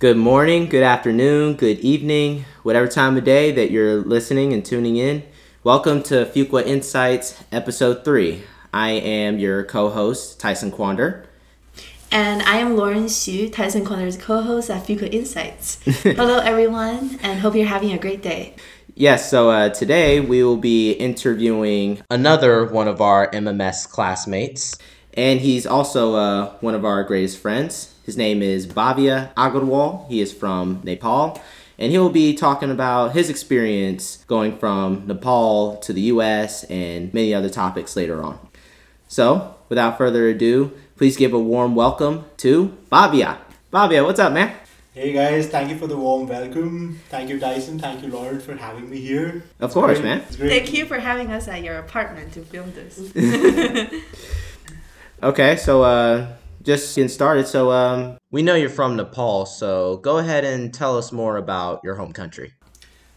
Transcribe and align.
Good 0.00 0.16
morning, 0.16 0.68
good 0.68 0.84
afternoon, 0.84 1.54
good 1.54 1.80
evening, 1.80 2.44
whatever 2.62 2.86
time 2.86 3.16
of 3.16 3.24
day 3.24 3.50
that 3.50 3.72
you're 3.72 3.96
listening 3.96 4.52
and 4.52 4.64
tuning 4.64 4.94
in. 4.96 5.24
Welcome 5.64 6.04
to 6.04 6.24
Fuqua 6.24 6.64
Insights, 6.64 7.42
Episode 7.50 8.04
3. 8.04 8.40
I 8.72 8.90
am 8.90 9.40
your 9.40 9.64
co 9.64 9.90
host, 9.90 10.38
Tyson 10.38 10.70
Quander. 10.70 11.26
And 12.12 12.42
I 12.42 12.58
am 12.58 12.76
Lauren 12.76 13.06
Xu, 13.06 13.52
Tyson 13.52 13.84
Quander's 13.84 14.16
co-host 14.16 14.70
at 14.70 14.86
Fuqua 14.86 15.12
Insights. 15.12 15.80
Hello, 16.04 16.38
everyone, 16.38 17.18
and 17.24 17.40
hope 17.40 17.56
you're 17.56 17.66
having 17.66 17.90
a 17.90 17.98
great 17.98 18.22
day. 18.22 18.54
Yes, 18.94 19.28
so 19.28 19.50
uh, 19.50 19.68
today 19.70 20.20
we 20.20 20.44
will 20.44 20.58
be 20.58 20.92
interviewing 20.92 22.02
another 22.08 22.64
one 22.66 22.86
of 22.86 23.00
our 23.00 23.28
MMS 23.32 23.90
classmates, 23.90 24.78
and 25.18 25.40
he's 25.40 25.66
also 25.66 26.14
uh, 26.14 26.52
one 26.60 26.76
of 26.76 26.84
our 26.84 27.02
greatest 27.02 27.38
friends. 27.38 27.92
His 28.06 28.16
name 28.16 28.40
is 28.40 28.68
Bhavya 28.68 29.34
Agarwal. 29.34 30.06
He 30.08 30.20
is 30.20 30.32
from 30.32 30.80
Nepal, 30.84 31.42
and 31.76 31.90
he 31.90 31.98
will 31.98 32.08
be 32.08 32.36
talking 32.36 32.70
about 32.70 33.14
his 33.14 33.28
experience 33.28 34.24
going 34.28 34.56
from 34.58 35.08
Nepal 35.08 35.76
to 35.78 35.92
the 35.92 36.02
US 36.02 36.62
and 36.64 37.12
many 37.12 37.34
other 37.34 37.50
topics 37.50 37.96
later 37.96 38.22
on. 38.22 38.38
So, 39.08 39.56
without 39.68 39.98
further 39.98 40.28
ado, 40.28 40.70
please 40.96 41.16
give 41.16 41.32
a 41.32 41.40
warm 41.40 41.74
welcome 41.74 42.24
to 42.36 42.78
Bhavya. 42.92 43.38
Bhavya, 43.72 44.04
what's 44.04 44.20
up, 44.20 44.32
man? 44.32 44.54
Hey 44.94 45.12
guys, 45.12 45.48
thank 45.48 45.68
you 45.68 45.78
for 45.78 45.88
the 45.88 45.96
warm 45.96 46.28
welcome. 46.28 47.00
Thank 47.08 47.28
you, 47.28 47.40
Tyson. 47.40 47.80
Thank 47.80 48.04
you, 48.04 48.08
Lord, 48.08 48.40
for 48.40 48.54
having 48.54 48.88
me 48.88 49.00
here. 49.00 49.42
Of 49.58 49.72
course, 49.72 49.98
Great. 49.98 50.04
man. 50.04 50.20
Thank 50.20 50.72
you 50.72 50.86
for 50.86 51.00
having 51.00 51.32
us 51.32 51.48
at 51.48 51.64
your 51.64 51.78
apartment 51.78 52.34
to 52.34 52.42
film 52.42 52.72
this. 52.72 52.98
Okay, 55.22 55.56
so 55.56 55.82
uh, 55.82 56.28
just 56.62 56.94
getting 56.94 57.08
started. 57.08 57.46
So 57.48 57.72
um, 57.72 58.18
we 58.30 58.42
know 58.42 58.54
you're 58.54 58.70
from 58.70 58.96
Nepal, 58.96 59.46
so 59.46 59.96
go 59.98 60.18
ahead 60.18 60.44
and 60.44 60.72
tell 60.72 60.96
us 60.96 61.10
more 61.12 61.36
about 61.36 61.80
your 61.82 61.96
home 61.96 62.12
country. 62.12 62.52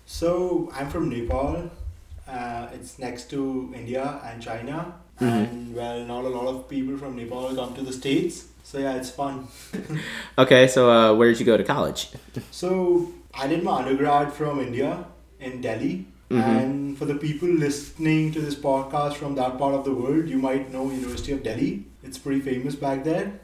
So 0.05 0.71
I'm 0.73 0.89
from 0.89 1.09
Nepal. 1.09 1.69
Uh, 2.27 2.67
it's 2.73 2.97
next 2.97 3.29
to 3.31 3.71
India 3.75 4.19
and 4.25 4.41
China, 4.41 4.95
Mhm. 5.19 5.49
and 5.51 5.75
well, 5.75 5.99
not 6.05 6.23
a 6.25 6.29
lot 6.29 6.47
of 6.47 6.67
people 6.69 6.97
from 6.97 7.15
Nepal 7.15 7.53
come 7.55 7.75
to 7.75 7.81
the 7.83 7.91
states. 7.93 8.45
So 8.63 8.79
yeah, 8.79 8.95
it's 8.95 9.09
fun. 9.11 9.47
Okay, 10.37 10.67
so 10.67 10.89
uh, 10.89 11.13
where 11.13 11.29
did 11.29 11.39
you 11.39 11.45
go 11.45 11.57
to 11.57 11.63
college? 11.63 12.07
So 12.51 13.11
I 13.33 13.47
did 13.47 13.63
my 13.63 13.79
undergrad 13.83 14.33
from 14.33 14.59
India 14.59 15.05
in 15.39 15.61
Delhi. 15.61 16.05
Mhm. 16.31 16.41
And 16.41 16.97
for 16.97 17.05
the 17.05 17.15
people 17.15 17.49
listening 17.49 18.31
to 18.31 18.39
this 18.41 18.55
podcast 18.55 19.15
from 19.15 19.35
that 19.35 19.57
part 19.59 19.75
of 19.75 19.83
the 19.83 19.93
world, 19.93 20.29
you 20.29 20.37
might 20.37 20.71
know 20.71 20.89
University 20.89 21.33
of 21.33 21.43
Delhi. 21.43 21.85
It's 22.03 22.17
pretty 22.17 22.41
famous 22.41 22.75
back 22.75 23.03
there. 23.03 23.39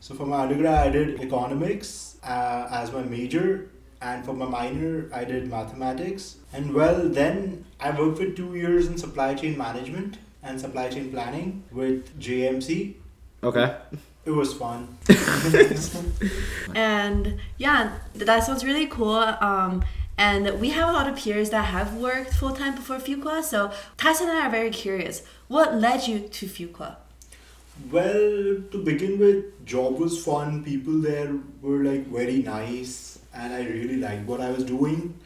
So 0.00 0.14
for 0.14 0.26
my 0.26 0.42
undergrad, 0.42 0.86
I 0.86 0.90
did 0.90 1.20
economics 1.20 2.16
uh, 2.22 2.68
as 2.70 2.92
my 2.92 3.02
major, 3.02 3.70
and 4.00 4.24
for 4.24 4.32
my 4.32 4.46
minor, 4.46 5.10
I 5.12 5.24
did 5.24 5.50
mathematics. 5.50 6.36
And 6.52 6.72
well, 6.72 7.08
then 7.08 7.64
I 7.80 7.90
worked 7.90 8.18
for 8.18 8.26
two 8.26 8.54
years 8.54 8.86
in 8.86 8.96
supply 8.96 9.34
chain 9.34 9.58
management 9.58 10.18
and 10.42 10.60
supply 10.60 10.88
chain 10.88 11.10
planning 11.10 11.64
with 11.72 12.18
JMC. 12.20 12.94
Okay. 13.42 13.76
It 14.24 14.30
was 14.30 14.52
fun. 14.52 14.98
and 16.74 17.38
yeah, 17.56 17.98
that 18.14 18.44
sounds 18.44 18.64
really 18.64 18.86
cool. 18.86 19.16
Um, 19.16 19.84
and 20.16 20.60
we 20.60 20.70
have 20.70 20.88
a 20.88 20.92
lot 20.92 21.08
of 21.08 21.16
peers 21.16 21.50
that 21.50 21.66
have 21.66 21.94
worked 21.96 22.34
full 22.34 22.52
time 22.52 22.74
before 22.74 22.98
Fuqua. 22.98 23.42
So 23.42 23.72
Tyson 23.96 24.28
and 24.28 24.38
I 24.38 24.46
are 24.46 24.50
very 24.50 24.70
curious. 24.70 25.22
What 25.46 25.74
led 25.74 26.06
you 26.06 26.20
to 26.20 26.46
Fuqua? 26.46 26.96
Well, 27.90 28.62
to 28.70 28.82
begin 28.84 29.18
with, 29.18 29.64
job 29.64 29.98
was 29.98 30.22
fun. 30.22 30.64
People 30.64 30.98
there 30.98 31.32
were 31.62 31.84
like 31.84 32.06
very 32.08 32.42
nice, 32.42 33.18
and 33.32 33.54
I 33.54 33.64
really 33.64 33.96
liked 33.96 34.26
what 34.26 34.40
I 34.40 34.50
was 34.50 34.64
doing. 34.64 35.18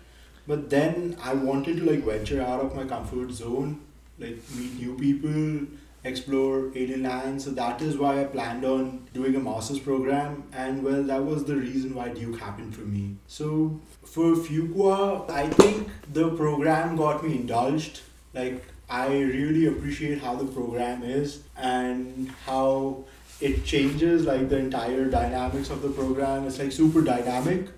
But 0.47 0.71
then 0.71 1.17
I 1.23 1.35
wanted 1.35 1.79
to 1.79 1.85
like 1.91 2.05
venture 2.05 2.43
out 2.43 2.61
of 2.61 2.75
my 2.75 2.85
comfort 2.85 3.33
zone, 3.33 3.81
like 4.19 4.39
meet 4.57 4.75
new 4.79 4.97
people, 4.97 5.67
explore 6.05 6.71
alien 6.77 7.03
lands. 7.05 7.45
So 7.45 7.51
that 7.53 7.81
is 7.81 7.97
why 7.97 8.21
I 8.21 8.25
planned 8.25 8.65
on 8.65 9.09
doing 9.13 9.35
a 9.35 9.41
master's 9.41 9.79
program, 9.79 10.45
and 10.53 10.85
well, 10.85 11.03
that 11.05 11.25
was 11.25 11.45
the 11.45 11.57
reason 11.57 11.95
why 11.95 12.09
Duke 12.09 12.39
happened 12.39 12.75
for 12.75 12.83
me. 12.83 13.17
So 13.27 13.81
for 14.05 14.35
Fuqua, 14.35 15.29
I 15.31 15.49
think 15.49 15.89
the 16.13 16.31
program 16.31 16.97
got 16.97 17.25
me 17.25 17.37
indulged. 17.37 18.01
Like 18.35 18.65
I 18.93 19.09
really 19.09 19.67
appreciate 19.67 20.21
how 20.21 20.35
the 20.37 20.45
program 20.45 21.03
is 21.03 21.43
and 21.57 22.29
how 22.45 23.05
it 23.41 23.65
changes 23.65 24.27
like 24.27 24.51
the 24.51 24.59
entire 24.59 25.07
dynamics 25.07 25.71
of 25.71 25.81
the 25.81 25.89
program. 25.89 26.47
It's 26.47 26.59
like 26.59 26.73
super 26.73 27.01
dynamic 27.01 27.69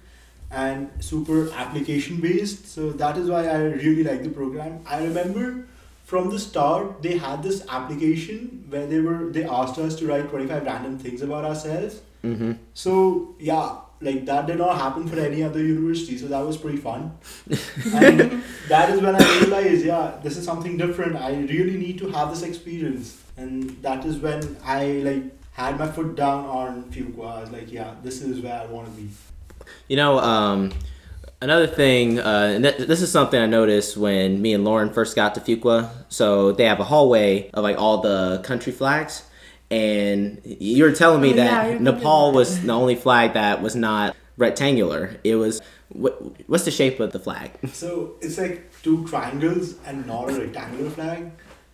and 0.51 0.91
super 0.99 1.53
application 1.53 2.21
based. 2.21 2.67
So 2.67 2.91
that 2.91 3.17
is 3.17 3.31
why 3.31 3.47
I 3.47 3.59
really 3.59 4.03
like 4.03 4.25
the 4.25 4.31
program. 4.31 4.81
I 4.87 5.05
remember 5.05 5.69
from 6.05 6.31
the 6.31 6.39
start 6.39 7.01
they 7.01 7.17
had 7.17 7.45
this 7.45 7.65
application 7.69 8.65
where 8.69 8.87
they 8.89 9.01
were 9.01 9.31
they 9.31 9.45
asked 9.45 9.79
us 9.79 9.95
to 10.01 10.09
write 10.09 10.29
25 10.31 10.65
random 10.65 10.99
things 10.99 11.23
about 11.23 11.45
ourselves. 11.45 12.01
Mm-hmm. 12.25 12.53
So 12.75 13.37
yeah, 13.39 13.77
like 14.05 14.27
that 14.27 14.47
did 14.47 14.59
not 14.59 14.77
happen 14.77 15.09
for 15.09 15.19
any 15.19 15.43
other 15.43 15.63
university. 15.63 16.19
So 16.19 16.27
that 16.29 16.41
was 16.41 16.57
pretty 16.57 16.79
fun. 16.79 17.17
and 17.95 18.45
that 18.69 18.91
is 18.91 19.01
when 19.01 19.17
I 19.17 19.41
realized, 19.41 19.85
yeah, 19.85 20.19
this 20.23 20.37
is 20.37 20.45
something 20.45 20.77
different. 20.77 21.17
I 21.17 21.35
really 21.35 21.77
need 21.77 21.99
to 21.99 22.11
have 22.11 22.31
this 22.31 22.43
experience. 22.43 23.21
And 23.37 23.71
that 23.83 24.05
is 24.05 24.19
when 24.19 24.57
I 24.65 24.87
like 25.09 25.25
had 25.53 25.79
my 25.79 25.87
foot 25.91 26.17
down 26.17 26.45
on 26.47 26.85
Fuqua. 26.93 27.39
I 27.39 27.41
was 27.41 27.51
like, 27.51 27.73
yeah, 27.73 27.95
this 28.03 28.23
is 28.23 28.41
where 28.41 28.61
I 28.61 28.67
want 28.67 28.87
to 28.87 28.93
be. 28.93 29.09
You 29.89 29.97
know, 29.97 30.19
um, 30.19 30.73
another 31.41 31.67
thing, 31.67 32.19
uh, 32.19 32.53
and 32.55 32.65
th- 32.65 32.89
this 32.89 33.01
is 33.01 33.11
something 33.11 33.41
I 33.41 33.47
noticed 33.47 33.97
when 33.97 34.43
me 34.43 34.53
and 34.53 34.65
Lauren 34.65 34.93
first 34.93 35.17
got 35.17 35.35
to 35.37 35.41
Fuqua. 35.41 35.91
So 36.09 36.53
they 36.53 36.65
have 36.65 36.81
a 36.81 36.85
hallway 36.85 37.51
of 37.53 37.63
like 37.63 37.79
all 37.79 37.99
the 37.99 38.41
country 38.45 38.73
flags. 38.73 39.23
And 39.75 40.41
you 40.45 40.85
were 40.85 40.93
telling 40.93 41.21
me 41.21 41.33
Oh, 41.33 41.37
that 41.37 41.67
remember 41.67 41.93
Nepal 41.93 42.31
that. 42.31 42.37
was 42.37 42.61
the 42.63 42.73
only 42.73 42.95
flag 42.95 43.33
that 43.35 43.61
was 43.61 43.75
not 43.75 44.15
rectangular. 44.37 45.17
It 45.25 45.35
was, 45.35 45.61
what, 45.89 46.15
what's 46.49 46.65
the 46.65 46.71
shape 46.71 47.01
of 47.01 47.11
the 47.13 47.19
flag? 47.19 47.51
So 47.73 48.13
it's 48.21 48.39
like 48.39 48.71
two 48.83 49.07
triangles 49.09 49.75
and 49.85 50.07
not 50.07 50.31
a 50.31 50.39
rectangular 50.41 50.91
flag. 50.91 51.31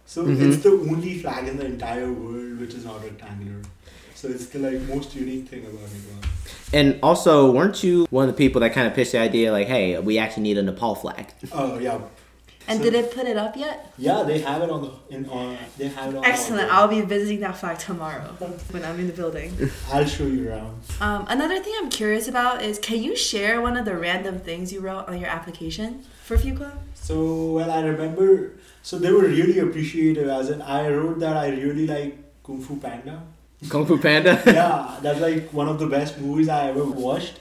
So 0.07 0.25
Mhm. 0.25 0.41
it's 0.55 0.63
the 0.63 0.71
only 0.71 1.19
flag 1.19 1.47
in 1.47 1.57
the 1.59 1.67
entire 1.67 2.11
world 2.11 2.59
which 2.61 2.75
is 2.75 2.85
not 2.85 3.03
rectangular. 3.03 3.61
So 4.15 4.29
it's 4.29 4.47
the 4.47 4.59
like 4.59 4.81
most 4.83 5.15
unique 5.15 5.49
thing 5.49 5.61
about 5.61 5.89
Nepal. 5.95 6.31
And 6.73 6.99
also, 7.03 7.51
weren't 7.53 7.83
you 7.83 8.07
one 8.11 8.29
of 8.29 8.35
the 8.35 8.39
people 8.45 8.61
that 8.63 8.73
kind 8.73 8.87
of 8.87 8.95
pitched 8.95 9.13
the 9.13 9.19
idea, 9.19 9.51
like, 9.53 9.67
hey, 9.69 9.99
we 9.99 10.19
actually 10.19 10.43
need 10.45 10.59
a 10.59 10.63
Nepal 10.63 10.95
flag? 10.95 11.27
Oh 11.53 11.79
yeah. 11.79 11.99
And 12.71 12.79
So- 12.79 12.85
did 12.85 12.95
it 12.95 13.11
put 13.13 13.27
it 13.27 13.37
up 13.37 13.57
yet? 13.57 13.93
Yeah, 13.99 14.23
they 14.23 14.39
have 14.41 14.63
it 14.63 14.71
on 14.71 14.81
the 14.83 14.93
in 15.15 15.29
on 15.29 15.59
they 15.77 15.89
have 15.89 16.15
it 16.15 16.17
on. 16.19 16.25
Excellent. 16.25 16.69
the- 16.69 16.75
I'll 16.75 16.89
be 16.89 17.01
visiting 17.01 17.41
that 17.41 17.57
flag 17.59 17.79
tomorrow 17.79 18.29
when 18.71 18.85
I'm 18.85 18.99
in 19.01 19.09
the 19.09 19.13
building. 19.13 19.51
I'll 19.93 20.07
show 20.07 20.27
you 20.27 20.49
around. 20.49 20.75
Um, 21.01 21.27
another 21.29 21.59
thing 21.65 21.75
I'm 21.81 21.91
curious 21.91 22.29
about 22.29 22.63
is 22.63 22.79
can 22.79 23.03
you 23.03 23.17
share 23.17 23.61
one 23.61 23.77
of 23.77 23.85
the 23.85 23.97
random 23.97 24.39
things 24.39 24.73
you 24.73 24.81
wrote 24.81 25.09
on 25.09 25.19
your 25.19 25.29
application 25.29 26.05
for 26.23 26.37
Fuqua? 26.37 26.71
So 26.95 27.53
well, 27.57 27.71
I 27.71 27.81
remember. 27.83 28.53
So 28.83 28.99
they 28.99 29.11
were 29.11 29.27
really 29.39 29.59
appreciative. 29.59 30.29
As 30.29 30.49
in, 30.49 30.63
I 30.63 30.89
wrote 30.91 31.19
that 31.21 31.37
I 31.37 31.49
really 31.51 31.87
like 31.87 32.13
Kung 32.45 32.61
Fu 32.63 32.77
Panda. 32.77 33.21
Kung 33.69 33.85
Fu 33.85 33.99
Panda? 33.99 34.41
yeah, 34.47 34.97
that's 35.03 35.21
like 35.21 35.53
one 35.53 35.69
of 35.69 35.79
the 35.79 35.87
best 35.87 36.19
movies 36.19 36.49
I 36.49 36.69
ever 36.71 36.85
watched. 36.85 37.41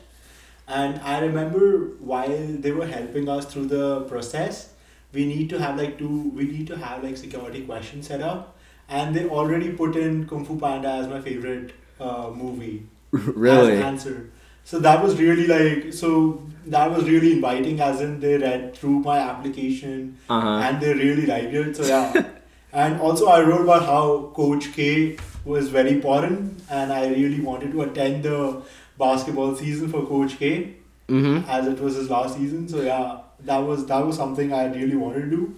And 0.68 1.00
I 1.02 1.20
remember 1.20 1.94
while 2.00 2.46
they 2.66 2.72
were 2.72 2.86
helping 2.86 3.28
us 3.30 3.46
through 3.46 3.68
the 3.68 4.02
process, 4.02 4.70
we 5.14 5.26
need 5.26 5.50
to 5.52 5.60
have 5.60 5.78
like 5.78 5.98
two. 5.98 6.32
We 6.36 6.46
need 6.46 6.68
to 6.68 6.78
have 6.78 7.04
like 7.04 7.18
security 7.18 7.62
questions 7.66 8.08
set 8.08 8.22
up, 8.22 8.58
and 8.88 9.16
they 9.16 9.26
already 9.28 9.72
put 9.72 9.96
in 9.96 10.28
Kung 10.28 10.46
Fu 10.46 10.58
Panda 10.60 10.90
as 10.90 11.08
my 11.08 11.22
favorite 11.22 11.74
uh, 12.00 12.30
movie. 12.34 12.84
really? 13.12 13.74
as 13.78 13.84
answer. 13.84 14.30
So 14.64 14.78
that 14.80 15.04
was 15.04 15.16
really 15.20 15.48
like 15.48 15.94
so 15.94 16.44
that 16.68 16.92
was 16.92 17.06
really 17.10 17.32
inviting 17.34 17.80
as 17.82 18.02
in 18.02 18.20
they 18.20 18.38
read 18.38 18.76
through 18.76 19.00
my 19.00 19.18
application 19.20 20.18
Uh 20.30 20.40
huh. 20.42 20.58
and 20.66 20.80
they 20.82 20.94
really 20.94 21.26
liked 21.26 21.54
it. 21.54 21.76
So 21.76 21.86
yeah. 21.88 22.28
and 22.74 23.00
also 23.02 23.28
I 23.28 23.42
wrote 23.42 23.62
about 23.62 23.86
how 23.86 24.32
Coach 24.36 24.72
K 24.74 25.18
was 25.44 25.70
very 25.70 25.90
important 25.92 26.62
and 26.70 26.94
I 26.94 27.08
really 27.08 27.40
wanted 27.42 27.72
to 27.72 27.82
attend 27.82 28.22
the 28.24 28.62
basketball 29.00 29.56
season 29.56 29.90
for 29.90 30.06
Coach 30.06 30.38
K 30.38 30.76
Mm-hmm. 31.10 31.50
as 31.50 31.66
it 31.66 31.80
was 31.80 31.96
his 31.96 32.08
last 32.12 32.36
season. 32.38 32.68
So 32.68 32.82
yeah, 32.84 33.18
that 33.46 33.58
was 33.60 33.86
that 33.88 34.06
was 34.06 34.18
something 34.18 34.54
I 34.54 34.66
really 34.66 34.96
wanted 34.96 35.22
to 35.22 35.30
do. 35.30 35.56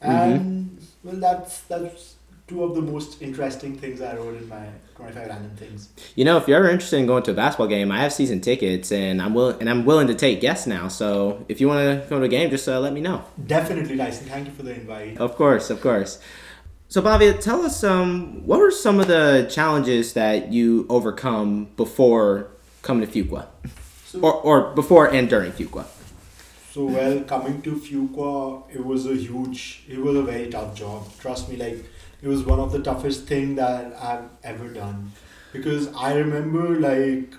And 0.00 0.78
well 1.02 1.16
that's 1.16 1.60
that's 1.62 2.14
two 2.46 2.62
of 2.62 2.74
the 2.74 2.82
most 2.82 3.20
interesting 3.20 3.76
things 3.76 4.00
I 4.00 4.14
wrote 4.16 4.36
in 4.36 4.48
my 4.48 4.66
25 4.96 5.28
random 5.28 5.50
things. 5.56 5.88
You 6.14 6.24
know, 6.24 6.36
if 6.36 6.46
you're 6.46 6.56
ever 6.56 6.70
interested 6.70 6.98
in 6.98 7.06
going 7.06 7.22
to 7.24 7.32
a 7.32 7.34
basketball 7.34 7.66
game, 7.66 7.90
I 7.90 7.98
have 7.98 8.12
season 8.12 8.40
tickets, 8.40 8.92
and 8.92 9.20
I'm 9.20 9.34
willing 9.34 9.56
and 9.60 9.68
I'm 9.68 9.84
willing 9.84 10.06
to 10.06 10.14
take 10.14 10.40
guests 10.40 10.66
now. 10.66 10.88
So 10.88 11.44
if 11.48 11.60
you 11.60 11.68
want 11.68 12.02
to 12.02 12.08
go 12.08 12.18
to 12.18 12.24
a 12.24 12.28
game, 12.28 12.50
just 12.50 12.68
uh, 12.68 12.80
let 12.80 12.92
me 12.92 13.00
know. 13.00 13.24
Definitely, 13.46 13.96
Tyson. 13.96 14.26
Thank 14.26 14.46
you 14.46 14.52
for 14.54 14.62
the 14.62 14.74
invite. 14.74 15.18
Of 15.18 15.36
course, 15.36 15.70
of 15.70 15.80
course. 15.80 16.18
So, 16.88 17.02
Bhavya, 17.02 17.40
tell 17.40 17.66
us 17.66 17.82
um, 17.82 18.46
what 18.46 18.60
were 18.60 18.70
some 18.70 19.00
of 19.00 19.08
the 19.08 19.48
challenges 19.50 20.12
that 20.12 20.52
you 20.52 20.86
overcome 20.88 21.68
before 21.76 22.48
coming 22.82 23.06
to 23.06 23.24
Fuqua? 23.24 23.48
So 24.06 24.20
or 24.20 24.34
or 24.34 24.74
before 24.74 25.12
and 25.12 25.28
during 25.28 25.50
Fuqua. 25.50 25.86
So 26.76 26.84
well, 26.84 27.20
coming 27.20 27.62
to 27.62 27.76
Fuqua, 27.76 28.62
it 28.70 28.84
was 28.84 29.06
a 29.06 29.14
huge, 29.14 29.84
it 29.88 29.98
was 29.98 30.14
a 30.14 30.22
very 30.22 30.48
tough 30.50 30.74
job. 30.74 31.06
Trust 31.18 31.48
me, 31.48 31.56
like 31.56 31.78
it 32.20 32.28
was 32.28 32.42
one 32.44 32.60
of 32.60 32.70
the 32.70 32.80
toughest 32.88 33.24
thing 33.26 33.54
that 33.54 33.94
I've 34.08 34.26
ever 34.44 34.68
done, 34.68 35.12
because 35.54 35.88
I 35.94 36.12
remember 36.18 36.78
like 36.78 37.32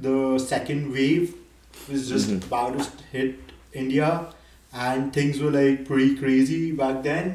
the 0.00 0.38
second 0.38 0.92
wave 0.92 1.34
was 1.90 2.08
just 2.12 2.30
Mhm. 2.30 2.46
about 2.46 2.78
to 2.84 2.86
hit 3.16 3.34
India, 3.82 4.12
and 4.86 5.12
things 5.18 5.40
were 5.40 5.50
like 5.58 5.84
pretty 5.90 6.14
crazy 6.22 6.62
back 6.84 7.02
then, 7.10 7.34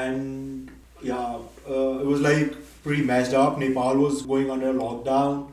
and 0.00 0.70
yeah, 1.02 1.36
uh, 1.68 1.92
it 2.00 2.10
was 2.14 2.22
like 2.30 2.56
pretty 2.88 3.02
messed 3.14 3.34
up. 3.44 3.58
Nepal 3.66 3.98
was 4.08 4.22
going 4.34 4.50
under 4.58 4.72
lockdown, 4.82 5.46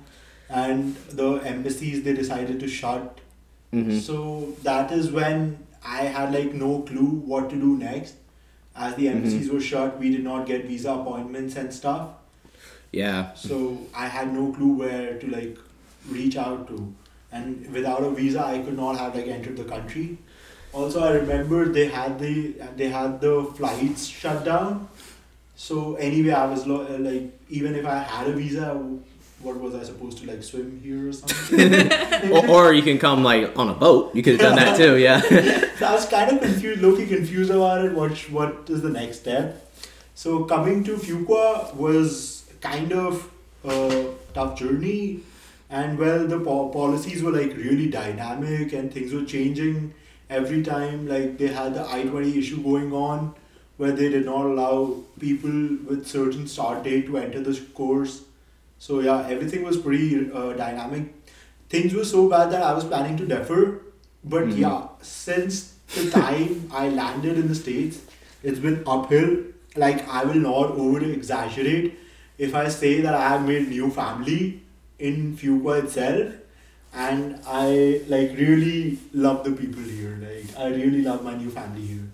and 0.49 0.95
the 1.23 1.31
embassies 1.55 2.03
they 2.09 2.13
decided 2.25 2.61
to 2.67 2.75
shut 2.81 3.23
hmm 3.71 3.99
so 3.99 4.53
that 4.63 4.91
is 4.91 5.11
when 5.11 5.57
I 5.85 6.03
had 6.03 6.33
like 6.33 6.53
no 6.53 6.81
clue 6.81 7.09
what 7.33 7.49
to 7.49 7.55
do 7.55 7.77
next. 7.77 8.15
As 8.75 8.95
the 8.95 9.07
embassies 9.09 9.49
were 9.51 9.59
shut, 9.61 9.97
we 9.99 10.09
did 10.11 10.23
not 10.23 10.45
get 10.47 10.65
visa 10.65 10.91
appointments 10.91 11.55
and 11.55 11.73
stuff. 11.73 12.09
Yeah. 12.91 13.33
So 13.33 13.77
I 13.93 14.07
had 14.07 14.33
no 14.33 14.51
clue 14.53 14.73
where 14.73 15.17
to 15.19 15.27
like 15.27 15.57
reach 16.09 16.37
out 16.37 16.67
to. 16.67 16.93
And 17.31 17.69
without 17.73 18.03
a 18.03 18.09
visa, 18.11 18.43
I 18.45 18.59
could 18.59 18.77
not 18.77 18.97
have 18.97 19.15
like 19.15 19.27
entered 19.27 19.57
the 19.57 19.63
country. 19.65 20.17
Also, 20.73 21.03
I 21.03 21.11
remember 21.13 21.65
they 21.65 21.87
had 21.87 22.19
the 22.19 22.53
they 22.75 22.89
had 22.89 23.19
the 23.21 23.43
flights 23.57 24.05
shut 24.07 24.45
down. 24.45 24.87
So 25.55 25.95
anyway, 25.95 26.31
I 26.31 26.45
was 26.45 26.67
lo- 26.67 26.85
uh, 26.87 26.97
like, 26.99 27.31
even 27.49 27.75
if 27.75 27.85
I 27.85 27.97
had 27.99 28.27
a 28.27 28.33
visa, 28.33 28.79
what 29.39 29.59
was 29.59 29.75
I 29.75 29.83
supposed 29.83 30.17
to 30.19 30.27
like 30.27 30.41
swim 30.43 30.79
here 30.83 31.09
or 31.09 31.13
something? 31.13 32.31
or, 32.31 32.49
or 32.49 32.73
you 32.73 32.81
can 32.81 32.97
come 32.97 33.23
like 33.23 33.57
on 33.57 33.69
a 33.69 33.73
boat. 33.73 34.15
You 34.15 34.23
could 34.23 34.39
have 34.39 34.41
done 34.41 34.55
that 34.55 34.77
too. 34.77 34.97
Yeah. 34.97 35.21
So 35.21 35.85
I 35.85 35.93
was 35.93 36.05
kind 36.07 36.31
of 36.31 36.41
confused, 36.41 36.81
low-key 36.81 37.07
confused 37.07 37.51
about 37.51 37.85
it. 37.85 37.93
What 37.93 38.17
what 38.31 38.69
is 38.69 38.81
the 38.81 38.89
next 38.89 39.19
step? 39.19 39.63
So 40.15 40.45
coming 40.45 40.83
to 40.85 40.95
Fuqua 40.95 41.75
was 41.75 42.49
kind 42.61 42.91
of 42.91 43.31
a 43.63 44.13
tough 44.33 44.57
journey, 44.57 45.21
and 45.69 45.99
well, 45.99 46.27
the 46.27 46.39
po- 46.39 46.69
policies 46.69 47.21
were 47.21 47.31
like 47.31 47.55
really 47.55 47.89
dynamic 47.89 48.73
and 48.73 48.91
things 48.91 49.13
were 49.13 49.25
changing 49.25 49.93
every 50.29 50.63
time. 50.63 51.07
Like 51.07 51.37
they 51.37 51.47
had 51.47 51.75
the 51.75 51.87
I 51.87 52.03
twenty 52.03 52.37
issue 52.39 52.63
going 52.63 52.91
on, 52.91 53.35
where 53.77 53.91
they 53.91 54.09
did 54.09 54.25
not 54.25 54.45
allow 54.45 55.03
people 55.19 55.51
with 55.87 56.07
certain 56.07 56.47
start 56.47 56.83
date 56.83 57.05
to 57.05 57.17
enter 57.17 57.39
the 57.41 57.59
course. 57.75 58.23
So 58.79 58.99
yeah, 58.99 59.27
everything 59.29 59.63
was 59.63 59.77
pretty 59.77 60.31
uh, 60.31 60.53
dynamic. 60.53 61.13
Things 61.69 61.93
were 61.93 62.05
so 62.05 62.29
bad 62.29 62.51
that 62.51 62.63
I 62.63 62.73
was 62.73 62.85
planning 62.85 63.17
to 63.17 63.25
defer, 63.25 63.81
but 64.23 64.45
Mhm. 64.47 64.57
yeah, 64.63 64.87
since 65.01 65.73
the 65.95 66.09
time 66.11 66.69
I 66.71 66.89
landed 66.89 67.37
in 67.37 67.47
the 67.47 67.55
states, 67.55 67.99
it's 68.43 68.59
been 68.59 68.83
uphill. 68.95 69.29
Like 69.75 70.07
I 70.09 70.23
will 70.25 70.41
not 70.47 70.71
over 70.85 71.03
exaggerate 71.03 71.93
if 72.37 72.55
I 72.55 72.67
say 72.69 73.01
that 73.01 73.13
I 73.13 73.27
have 73.29 73.47
made 73.47 73.69
new 73.69 73.89
family 73.91 74.61
in 74.99 75.35
Fuqua 75.37 75.83
itself, 75.83 76.33
and 76.93 77.39
I 77.45 78.01
like 78.07 78.31
really 78.37 78.97
love 79.13 79.43
the 79.43 79.51
people 79.51 79.83
here. 79.83 80.17
Like 80.21 80.57
I 80.57 80.69
really 80.69 81.01
love 81.01 81.23
my 81.23 81.35
new 81.35 81.49
family 81.49 81.85
here. 81.93 82.07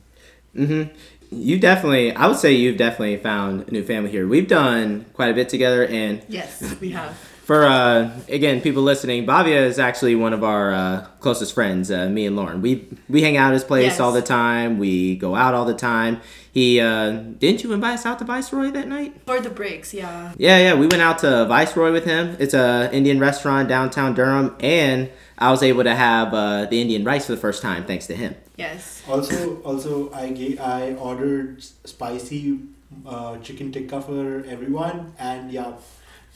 Hmm 0.56 0.84
You 1.32 1.60
definitely, 1.60 2.14
I 2.16 2.28
would 2.28 2.38
say 2.38 2.54
you've 2.54 2.78
definitely 2.78 3.18
found 3.18 3.68
a 3.68 3.72
new 3.72 3.84
family 3.84 4.12
here. 4.12 4.28
We've 4.28 4.48
done 4.48 5.06
quite 5.14 5.32
a 5.32 5.34
bit 5.34 5.50
together, 5.50 5.86
and 5.88 6.22
Yes, 6.30 6.76
we 6.80 6.92
have. 6.92 7.18
for 7.44 7.66
uh, 7.66 8.12
again 8.30 8.62
people 8.62 8.84
listening, 8.84 9.26
Bhavya 9.26 9.66
is 9.66 9.80
actually 9.80 10.14
one 10.16 10.32
of 10.34 10.44
our 10.44 10.72
uh, 10.72 11.06
closest 11.22 11.54
friends. 11.56 11.90
Uh, 11.90 12.08
me 12.08 12.28
and 12.28 12.36
Lauren, 12.36 12.62
we 12.62 12.88
we 13.10 13.24
hang 13.24 13.36
out 13.36 13.48
at 13.48 13.54
his 13.56 13.64
place 13.64 13.84
Yes. 13.94 14.00
all 14.00 14.12
the 14.12 14.22
time. 14.22 14.78
We 14.78 15.16
go 15.16 15.34
out 15.36 15.56
all 15.56 15.66
the 15.66 15.74
time. 15.94 16.22
He 16.52 16.80
uh, 16.80 17.10
didn't 17.40 17.64
you 17.64 17.74
invite 17.74 17.96
us 17.96 18.06
out 18.06 18.20
to 18.20 18.26
Viceroy 18.26 18.70
that 18.72 18.88
night? 18.88 19.12
For 19.26 19.40
the 19.42 19.50
breaks, 19.50 19.92
yeah. 19.92 20.34
Yeah, 20.38 20.60
yeah, 20.60 20.74
we 20.76 20.86
went 20.86 21.02
out 21.02 21.18
to 21.26 21.46
Viceroy 21.46 21.92
with 21.92 22.06
him. 22.06 22.38
It's 22.40 22.54
a 22.54 22.92
Indian 22.94 23.20
restaurant 23.20 23.68
downtown 23.70 24.14
Durham, 24.14 24.56
and 24.60 25.10
I 25.38 25.52
was 25.52 25.64
able 25.64 25.84
to 25.84 25.96
have 25.96 26.34
uh, 26.34 26.66
the 26.66 26.82
Indian 26.82 27.04
rice 27.04 27.26
for 27.26 27.34
the 27.34 27.42
first 27.42 27.62
time 27.62 27.86
thanks 27.86 28.08
to 28.08 28.16
him. 28.16 28.36
Yes. 28.58 29.02
Also, 29.08 29.58
also 29.62 30.12
I 30.14 30.30
gave, 30.30 30.60
I 30.60 30.94
ordered 30.94 31.64
spicy 31.64 32.60
uh, 33.06 33.38
chicken 33.38 33.72
tikka 33.72 34.02
for 34.02 34.44
everyone, 34.48 35.14
and 35.18 35.52
yeah, 35.52 35.74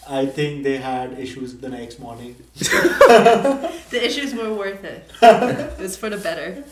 I 0.09 0.25
think 0.25 0.63
they 0.63 0.77
had 0.77 1.19
issues 1.19 1.57
the 1.57 1.69
next 1.69 1.99
morning. 1.99 2.35
The 3.89 4.05
issues 4.05 4.33
were 4.33 4.53
worth 4.53 4.83
it. 4.83 5.09
it 5.21 5.79
was 5.79 5.95
for 5.95 6.09
the 6.09 6.17
better. 6.17 6.63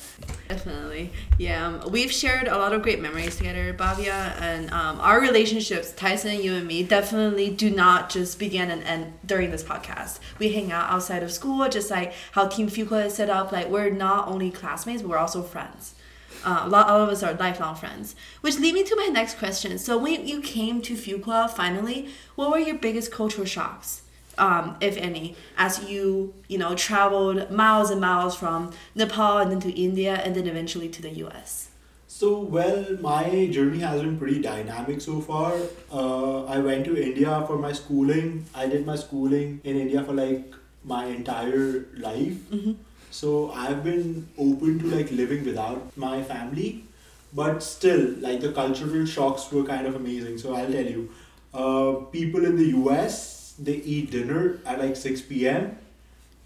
Definitely. 0.47 1.09
Yeah. 1.39 1.65
Um, 1.65 1.91
we've 1.91 2.11
shared 2.11 2.47
a 2.47 2.57
lot 2.57 2.71
of 2.71 2.83
great 2.83 3.01
memories 3.01 3.35
together, 3.35 3.73
Bhavya, 3.73 4.39
and 4.39 4.69
um, 4.71 4.99
our 4.99 5.19
relationships, 5.19 5.91
Tyson, 5.91 6.39
you 6.39 6.53
and 6.53 6.67
me, 6.67 6.83
definitely 6.83 7.49
do 7.49 7.71
not 7.71 8.11
just 8.11 8.37
begin 8.37 8.69
and 8.69 8.83
end 8.83 9.13
during 9.25 9.49
this 9.49 9.63
podcast. 9.63 10.19
We 10.37 10.49
hang 10.49 10.71
out 10.71 10.91
outside 10.91 11.23
of 11.23 11.31
school, 11.31 11.67
just 11.67 11.89
like 11.89 12.13
how 12.33 12.47
Team 12.47 12.69
Fuqua 12.69 13.07
is 13.07 13.15
set 13.15 13.29
up. 13.29 13.51
Like, 13.51 13.69
we're 13.69 13.89
not 13.89 14.27
only 14.27 14.51
classmates, 14.51 15.01
but 15.01 15.09
we're 15.09 15.17
also 15.17 15.41
friends. 15.41 15.95
Uh, 16.43 16.61
a 16.61 16.69
lot 16.69 16.89
all 16.89 17.01
of 17.01 17.09
us 17.09 17.23
are 17.23 17.33
lifelong 17.33 17.75
friends. 17.75 18.15
Which 18.41 18.59
lead 18.59 18.75
me 18.75 18.83
to 18.83 18.95
my 18.95 19.07
next 19.07 19.39
question. 19.39 19.79
So 19.79 19.97
when 19.97 20.27
you 20.27 20.41
came 20.41 20.79
to 20.83 20.93
Fuqua 20.93 21.49
finally, 21.49 22.09
what 22.35 22.51
were 22.51 22.59
your 22.59 22.75
biggest 22.77 23.11
cultural 23.11 23.47
shocks? 23.47 24.03
Um, 24.37 24.77
if 24.81 24.97
any, 24.97 25.35
as 25.57 25.83
you 25.83 26.33
you 26.47 26.57
know 26.57 26.75
traveled 26.75 27.51
miles 27.51 27.89
and 27.89 28.01
miles 28.01 28.35
from 28.35 28.71
Nepal 28.95 29.37
and 29.37 29.51
then 29.51 29.59
to 29.61 29.71
India 29.71 30.15
and 30.15 30.35
then 30.35 30.47
eventually 30.47 30.89
to 30.89 31.01
the 31.01 31.09
U.S. 31.25 31.69
So 32.07 32.39
well, 32.39 32.85
my 33.01 33.47
journey 33.51 33.79
has 33.79 34.01
been 34.01 34.17
pretty 34.17 34.41
dynamic 34.41 35.01
so 35.01 35.19
far. 35.19 35.53
Uh, 35.91 36.45
I 36.45 36.59
went 36.59 36.85
to 36.85 36.95
India 36.95 37.43
for 37.45 37.57
my 37.57 37.73
schooling. 37.73 38.45
I 38.55 38.67
did 38.67 38.85
my 38.85 38.95
schooling 38.95 39.59
in 39.63 39.77
India 39.77 40.03
for 40.03 40.13
like 40.13 40.53
my 40.85 41.05
entire 41.05 41.85
life. 41.97 42.37
Mm-hmm. 42.51 42.73
So 43.11 43.51
I've 43.51 43.83
been 43.83 44.27
open 44.37 44.79
to 44.79 44.87
like 44.95 45.11
living 45.11 45.45
without 45.45 45.95
my 45.97 46.21
family, 46.21 46.85
but 47.33 47.63
still 47.63 48.13
like 48.19 48.41
the 48.41 48.51
cultural 48.51 49.05
shocks 49.05 49.51
were 49.51 49.63
kind 49.63 49.87
of 49.87 49.95
amazing. 49.95 50.37
So 50.37 50.55
I'll 50.55 50.71
tell 50.71 50.85
you, 50.85 51.09
uh, 51.53 52.05
people 52.11 52.45
in 52.45 52.55
the 52.55 52.67
U.S. 52.79 53.44
they 53.59 53.75
eat 53.77 54.11
dinner 54.11 54.59
at 54.65 54.79
like 54.79 54.95
six 54.95 55.21
p.m. 55.21 55.77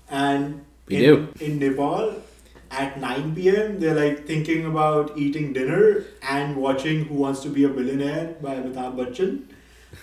and 0.09 0.65
We 0.87 0.97
in, 0.97 1.01
do. 1.03 1.27
in 1.39 1.59
Nepal 1.59 2.15
at 2.71 2.99
9 3.01 3.33
p.m. 3.33 3.79
they're 3.79 3.95
like 3.95 4.27
thinking 4.27 4.65
about 4.65 5.17
eating 5.17 5.53
dinner 5.53 6.03
and 6.21 6.55
watching 6.55 7.05
Who 7.05 7.15
Wants 7.15 7.39
to 7.41 7.49
Be 7.49 7.63
a 7.63 7.69
Billionaire 7.69 8.35
by 8.41 8.55
Amitabh 8.55 8.95
Bachchan. 8.95 9.41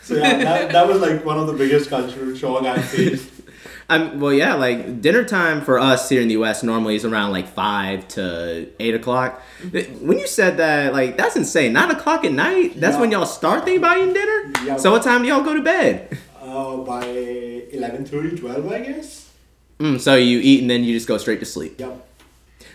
So 0.02 0.14
yeah, 0.14 0.38
that, 0.38 0.72
that 0.72 0.88
was 0.88 1.00
like 1.00 1.24
one 1.24 1.38
of 1.38 1.46
the 1.46 1.52
biggest 1.52 1.88
cultural 1.90 2.34
shock 2.34 2.62
I 2.64 2.80
faced. 2.82 3.30
Um, 3.88 4.18
well, 4.18 4.32
yeah, 4.32 4.54
like 4.54 5.00
dinner 5.00 5.22
time 5.22 5.60
for 5.60 5.78
us 5.78 6.08
here 6.08 6.20
in 6.20 6.26
the 6.26 6.32
U.S. 6.34 6.64
normally 6.64 6.96
is 6.96 7.04
around 7.04 7.30
like 7.30 7.46
five 7.46 8.06
to 8.08 8.66
eight 8.80 8.96
o'clock. 8.96 9.40
When 9.70 10.18
you 10.18 10.26
said 10.26 10.56
that, 10.56 10.92
like 10.92 11.16
that's 11.16 11.36
insane. 11.36 11.72
Nine 11.72 11.92
o'clock 11.92 12.24
at 12.24 12.32
night. 12.32 12.80
That's 12.80 12.94
Yeah. 12.96 13.00
when 13.00 13.12
y'all 13.12 13.26
start 13.26 13.62
thinking 13.64 13.78
about 13.78 13.98
eating 13.98 14.12
dinner. 14.12 14.52
Yeah. 14.64 14.76
So 14.76 14.90
what 14.90 15.04
time 15.04 15.22
do 15.22 15.28
y'all 15.28 15.44
go 15.44 15.54
to 15.54 15.62
bed? 15.62 16.18
Uh, 16.56 16.76
by 16.78 17.04
11.30, 17.04 18.38
12 18.40 18.72
I 18.72 18.80
guess. 18.80 19.30
Mm, 19.78 20.00
so 20.00 20.14
you 20.14 20.38
eat 20.50 20.60
and 20.62 20.70
then 20.70 20.84
you 20.84 20.94
just 20.94 21.06
go 21.06 21.18
straight 21.18 21.40
to 21.40 21.46
sleep. 21.46 21.78
Yep. 21.78 22.02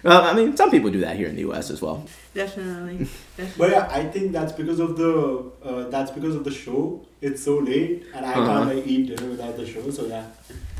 Well, 0.03 0.21
I 0.21 0.33
mean, 0.33 0.55
some 0.55 0.69
people 0.71 0.89
do 0.91 0.99
that 1.01 1.15
here 1.15 1.27
in 1.27 1.35
the 1.35 1.41
U.S. 1.49 1.69
as 1.71 1.79
well. 1.81 1.97
Definitely. 2.33 2.97
Definitely. 3.37 3.53
But 3.57 3.69
yeah, 3.71 3.87
I 3.99 4.03
think 4.13 4.31
that's 4.37 4.51
because 4.61 4.79
of 4.79 4.97
the 5.01 5.13
uh, 5.69 5.89
that's 5.89 6.11
because 6.17 6.35
of 6.39 6.43
the 6.43 6.51
show. 6.51 7.05
It's 7.21 7.41
so 7.49 7.53
late, 7.71 8.05
and 8.15 8.23
I 8.25 8.33
Uh-huh. 8.33 8.47
can't 8.49 8.65
like 8.75 8.85
eat 8.93 9.03
dinner 9.09 9.27
without 9.33 9.55
the 9.61 9.65
show. 9.73 9.83
So 9.97 10.05
yeah, 10.13 10.25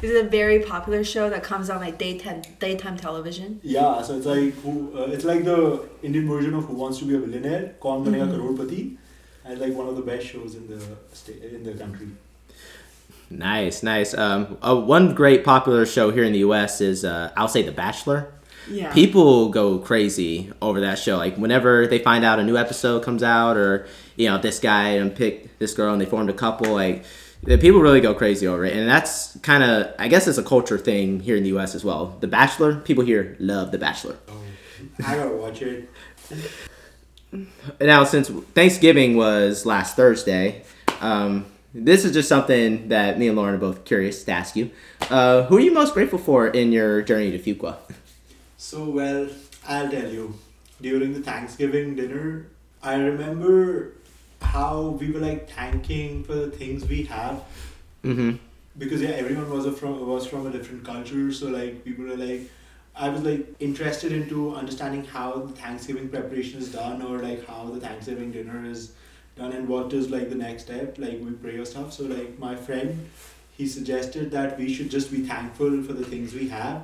This 0.02 0.10
is 0.16 0.20
a 0.26 0.28
very 0.40 0.60
popular 0.74 1.04
show 1.14 1.26
that 1.34 1.44
comes 1.52 1.70
on 1.74 1.78
like 1.86 1.98
daytime 2.06 2.42
daytime 2.66 2.98
television. 3.06 3.60
yeah. 3.78 4.02
So 4.06 4.18
it's 4.18 4.30
like 4.36 4.54
who 4.64 4.74
uh, 4.98 5.14
it's 5.16 5.26
like 5.34 5.44
the 5.52 5.60
Indian 6.08 6.26
version 6.34 6.54
of 6.60 6.64
Who 6.70 6.76
Wants 6.84 6.98
to 7.00 7.06
Be 7.10 7.16
a 7.16 7.22
Millionaire, 7.26 7.64
Kaun 7.86 8.00
Banega 8.06 8.28
Mhm. 8.30 8.36
Crorepati, 8.38 8.82
and 9.46 9.60
like 9.64 9.74
one 9.82 9.88
of 9.92 9.96
the 10.02 10.06
best 10.12 10.26
shows 10.34 10.52
in 10.60 10.66
the 10.74 10.82
state 11.22 11.42
in 11.60 11.64
the 11.70 11.74
country. 11.86 12.10
Nice, 13.32 13.82
nice. 13.82 14.14
Um, 14.14 14.58
uh, 14.62 14.76
one 14.76 15.16
great 15.16 15.44
popular 15.44 15.86
show 15.86 16.12
here 16.12 16.24
in 16.24 16.34
the 16.34 16.40
U.S. 16.40 16.82
is 16.82 17.06
uh, 17.06 17.32
I'll 17.38 17.48
say 17.48 17.62
The 17.62 17.72
Bachelor. 17.72 18.34
Yeah. 18.70 18.94
People 18.94 19.50
go 19.50 19.80
crazy 19.80 20.52
over 20.62 20.82
that 20.82 21.00
show. 21.00 21.18
Like 21.18 21.38
whenever 21.38 21.88
they 21.88 22.00
find 22.00 22.24
out 22.24 22.40
a 22.40 22.44
new 22.44 22.58
episode 22.58 23.04
comes 23.04 23.24
out, 23.24 23.58
or 23.58 23.88
you 24.16 24.30
know 24.30 24.38
this 24.38 24.60
guy 24.60 24.90
and 24.90 25.16
picked 25.16 25.60
this 25.60 25.74
girl 25.74 25.94
and 25.94 26.02
they 26.02 26.06
formed 26.06 26.30
a 26.30 26.34
couple, 26.34 26.74
like 26.74 27.06
the 27.44 27.58
people 27.58 27.82
really 27.82 28.02
go 28.02 28.14
crazy 28.14 28.48
over 28.48 28.66
it. 28.66 28.76
And 28.76 28.88
that's 28.88 29.38
kind 29.40 29.64
of, 29.64 29.94
I 29.98 30.08
guess, 30.08 30.28
it's 30.28 30.38
a 30.38 30.44
culture 30.44 30.78
thing 30.78 31.20
here 31.20 31.36
in 31.36 31.44
the 31.44 31.50
U.S. 31.50 31.74
as 31.74 31.84
well. 31.84 32.18
The 32.20 32.28
Bachelor, 32.28 32.76
people 32.82 33.04
here 33.04 33.36
love 33.40 33.72
The 33.72 33.78
Bachelor. 33.80 34.18
Oh, 34.30 34.38
I 35.06 35.16
gotta 35.16 35.36
watch 35.36 35.62
it. 35.62 35.90
Now, 37.80 38.04
since 38.04 38.30
Thanksgiving 38.30 39.16
was 39.16 39.66
last 39.66 39.96
Thursday, 39.96 40.64
um, 41.00 41.46
this 41.74 42.06
is 42.06 42.12
just 42.14 42.28
something 42.30 42.90
that 42.90 43.18
me 43.20 43.28
and 43.28 43.38
Lauren 43.38 43.56
are 43.56 43.58
both 43.58 43.86
curious 43.86 44.24
to 44.24 44.32
ask 44.32 44.56
you. 44.56 44.72
Uh, 45.10 45.44
who 45.44 45.58
are 45.58 45.62
you 45.62 45.74
most 45.74 45.94
grateful 45.94 46.20
for 46.20 46.48
in 46.48 46.72
your 46.72 47.02
journey 47.02 47.32
to 47.32 47.40
Fuqua? 47.40 47.78
So, 48.58 48.86
well, 48.90 49.28
I'll 49.68 49.90
tell 49.90 50.10
you. 50.10 50.36
During 50.82 51.14
the 51.14 51.22
Thanksgiving 51.22 51.96
dinner, 51.96 52.48
I 52.82 52.96
remember 52.96 53.94
how 54.42 54.98
we 55.00 55.12
were 55.12 55.20
like 55.20 55.48
thanking 55.50 56.24
for 56.24 56.34
the 56.34 56.50
things 56.50 56.88
we 56.88 57.04
have 57.04 57.44
Mm-hmm. 58.04 58.38
because 58.80 59.00
yeah, 59.00 59.10
everyone 59.10 59.48
was 59.52 59.68
a 59.68 59.72
from 59.72 60.08
was 60.08 60.26
from 60.26 60.48
a 60.48 60.50
different 60.50 60.84
culture. 60.84 61.32
So 61.32 61.50
like 61.50 61.86
people 61.86 62.06
were 62.06 62.16
like, 62.18 62.50
I 62.96 63.10
was 63.10 63.22
like 63.22 63.46
interested 63.60 64.12
into 64.12 64.56
understanding 64.56 65.06
how 65.06 65.34
the 65.34 65.54
Thanksgiving 65.54 66.10
preparation 66.10 66.60
is 66.60 66.72
done 66.72 67.04
or 67.04 67.20
like 67.20 67.46
how 67.46 67.66
the 67.66 67.80
Thanksgiving 67.80 68.32
dinner 68.32 68.66
is 68.66 68.94
done 69.36 69.52
and 69.54 69.68
what 69.68 69.94
is 69.94 70.10
like 70.10 70.30
the 70.30 70.36
next 70.36 70.64
step. 70.64 70.98
Like 70.98 71.20
we 71.22 71.32
pray 71.32 71.58
or 71.58 71.66
stuff. 71.66 71.94
So 71.94 72.04
like 72.06 72.38
my 72.40 72.56
friend, 72.56 73.10
he 73.58 73.68
suggested 73.68 74.32
that 74.32 74.58
we 74.58 74.74
should 74.74 74.90
just 74.92 75.12
be 75.12 75.22
thankful 75.22 75.84
for 75.84 75.94
the 75.94 76.06
things 76.06 76.34
we 76.34 76.50
have 76.50 76.84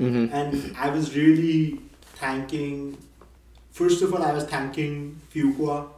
Mm-hmm. 0.00 0.32
and 0.32 0.76
I 0.76 0.90
was 0.90 1.16
really 1.16 1.80
thanking. 2.14 2.96
First 3.72 4.00
of 4.00 4.14
all, 4.14 4.22
I 4.22 4.32
was 4.32 4.44
thanking 4.44 5.20
Fuqua 5.34 5.88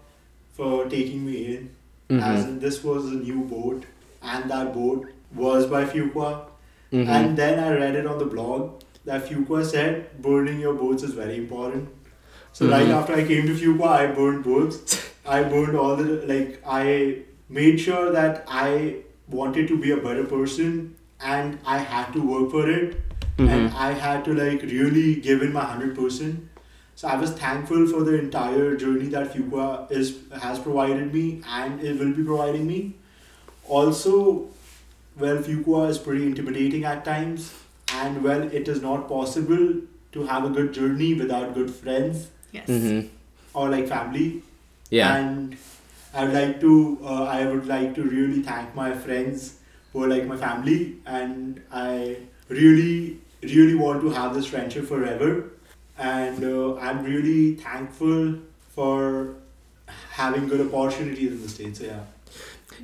for 0.55 0.87
taking 0.87 1.27
me 1.27 1.37
in, 1.55 1.71
as 2.19 2.45
Mm-hmm. 2.45 2.49
in 2.49 2.61
this 2.61 2.83
was 2.83 3.05
a 3.07 3.15
new 3.17 3.43
boat, 3.45 3.85
and 4.23 4.51
that 4.51 4.73
boat 4.73 5.11
was 5.35 5.67
by 5.67 5.85
Fuqua. 5.85 6.31
Mm-hmm. 6.93 7.11
And 7.11 7.37
then 7.37 7.59
I 7.63 7.75
read 7.75 7.95
it 7.95 8.07
on 8.07 8.19
the 8.19 8.25
blog 8.25 8.83
that 9.05 9.27
Fuqua 9.29 9.67
said 9.67 10.23
burning 10.23 10.61
your 10.61 10.73
boats 10.73 11.03
is 11.03 11.13
very 11.13 11.37
important. 11.37 11.91
So 12.55 12.69
right 12.69 12.87
Mhm. 12.87 12.95
after 13.03 13.13
I 13.15 13.25
came 13.27 13.47
to 13.49 13.55
Fuqua, 13.55 13.89
I 13.89 14.07
burned 14.07 14.45
boats. 14.45 14.97
I 15.37 15.43
burned 15.45 15.77
all 15.77 15.97
the 15.97 16.09
like 16.33 16.61
I 16.67 16.87
made 17.49 17.81
sure 17.81 18.11
that 18.13 18.45
I 18.49 18.97
wanted 19.29 19.69
to 19.69 19.79
be 19.87 19.93
a 19.93 19.97
better 20.09 20.25
person, 20.25 20.97
and 21.21 21.59
I 21.65 21.79
had 21.79 22.13
to 22.19 22.23
work 22.33 22.51
for 22.51 22.69
it 22.79 22.97
and 23.49 23.71
I 23.75 23.93
had 23.93 24.25
to 24.27 24.35
like 24.35 24.63
really 24.63 25.15
give 25.27 25.43
in 25.43 25.53
my 25.53 25.65
hundred 25.65 25.95
percent. 25.97 26.49
So 26.95 27.09
I 27.09 27.17
was 27.17 27.31
thankful 27.33 27.87
for 27.87 28.03
the 28.09 28.19
entire 28.19 28.77
journey 28.77 29.07
that 29.15 29.33
Fuqua 29.35 29.91
is 29.91 30.17
has 30.43 30.59
provided 30.59 31.15
me 31.15 31.43
and 31.61 31.81
it 31.81 31.99
will 31.99 32.13
be 32.13 32.25
providing 32.25 32.67
me. 32.67 32.81
Also, 33.67 34.49
well, 35.19 35.39
Fuqua 35.39 35.89
is 35.89 35.99
pretty 35.99 36.27
intimidating 36.27 36.85
at 36.85 37.05
times, 37.05 37.55
and 38.03 38.23
well, 38.23 38.43
it 38.61 38.69
is 38.69 38.83
not 38.83 39.09
possible 39.09 39.65
to 40.13 40.27
have 40.35 40.45
a 40.45 40.51
good 40.51 40.73
journey 40.75 41.15
without 41.15 41.55
good 41.55 41.71
friends 41.71 42.29
Yes. 42.53 42.69
Mm-hmm. 42.69 43.07
or 43.55 43.71
like 43.71 43.89
family. 43.89 44.43
Yeah. 44.91 45.17
And 45.17 45.57
I 46.13 46.25
would 46.25 46.35
like 46.35 46.61
to 46.61 46.99
uh, 47.03 47.25
I 47.25 47.47
would 47.47 47.67
like 47.67 47.95
to 47.95 48.03
really 48.03 48.43
thank 48.43 48.75
my 48.75 48.93
friends 48.93 49.59
who 49.93 50.05
are 50.05 50.09
like 50.09 50.27
my 50.27 50.37
family 50.37 50.97
and 51.07 51.63
I 51.73 52.17
really 52.49 53.19
really 53.43 53.75
want 53.75 54.03
to 54.03 54.11
have 54.11 54.35
this 54.35 54.47
friendship 54.47 54.87
forever 54.87 55.51
and 55.99 56.45
uh, 56.45 56.77
I'm 56.77 57.05
really 57.05 57.55
thankful 57.55 58.39
for 58.71 59.35
having 60.11 60.49
good 60.49 60.73
opportunities 60.73 61.33
in 61.33 61.43
the 61.43 61.49
States. 61.49 61.79
So 61.79 61.87
yeah. 61.87 62.01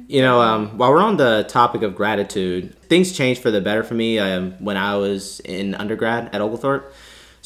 You 0.08 0.20
know, 0.20 0.42
um, 0.42 0.76
while 0.76 0.90
we're 0.90 1.00
on 1.02 1.16
the 1.16 1.46
topic 1.48 1.82
of 1.82 1.94
gratitude, 1.94 2.78
things 2.82 3.12
changed 3.12 3.40
for 3.40 3.50
the 3.50 3.62
better 3.62 3.82
for 3.82 3.94
me 3.94 4.18
um, 4.18 4.52
when 4.62 4.76
I 4.76 4.96
was 4.96 5.40
in 5.40 5.74
undergrad 5.74 6.34
at 6.34 6.40
Oglethorpe. 6.42 6.92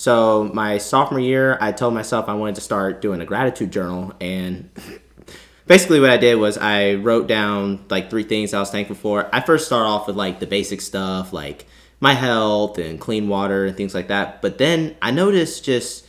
So 0.00 0.50
my 0.54 0.78
sophomore 0.78 1.20
year, 1.20 1.58
I 1.60 1.72
told 1.72 1.92
myself 1.92 2.26
I 2.26 2.32
wanted 2.32 2.54
to 2.54 2.62
start 2.62 3.02
doing 3.02 3.20
a 3.20 3.26
gratitude 3.26 3.70
journal, 3.70 4.14
and 4.18 4.70
basically 5.66 6.00
what 6.00 6.08
I 6.08 6.16
did 6.16 6.36
was 6.36 6.56
I 6.56 6.94
wrote 6.94 7.26
down 7.26 7.84
like 7.90 8.08
three 8.08 8.22
things 8.22 8.54
I 8.54 8.60
was 8.60 8.70
thankful 8.70 8.96
for. 8.96 9.28
I 9.30 9.42
first 9.42 9.66
start 9.66 9.84
off 9.84 10.06
with 10.06 10.16
like 10.16 10.40
the 10.40 10.46
basic 10.46 10.80
stuff, 10.80 11.34
like 11.34 11.66
my 12.00 12.14
health 12.14 12.78
and 12.78 12.98
clean 12.98 13.28
water 13.28 13.66
and 13.66 13.76
things 13.76 13.94
like 13.94 14.08
that. 14.08 14.40
But 14.40 14.56
then 14.56 14.96
I 15.02 15.10
noticed 15.10 15.66
just 15.66 16.06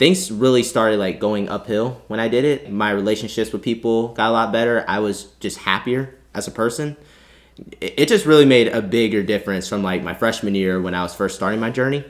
things 0.00 0.32
really 0.32 0.64
started 0.64 0.98
like 0.98 1.20
going 1.20 1.48
uphill 1.48 2.02
when 2.08 2.18
I 2.18 2.26
did 2.26 2.44
it. 2.44 2.72
My 2.72 2.90
relationships 2.90 3.52
with 3.52 3.62
people 3.62 4.14
got 4.14 4.30
a 4.30 4.32
lot 4.32 4.50
better. 4.50 4.84
I 4.88 4.98
was 4.98 5.26
just 5.38 5.58
happier 5.58 6.12
as 6.34 6.48
a 6.48 6.50
person. 6.50 6.96
It 7.80 8.08
just 8.08 8.26
really 8.26 8.46
made 8.46 8.66
a 8.66 8.82
bigger 8.82 9.22
difference 9.22 9.68
from 9.68 9.84
like 9.84 10.02
my 10.02 10.14
freshman 10.14 10.56
year 10.56 10.82
when 10.82 10.96
I 10.96 11.04
was 11.04 11.14
first 11.14 11.36
starting 11.36 11.60
my 11.60 11.70
journey. 11.70 12.04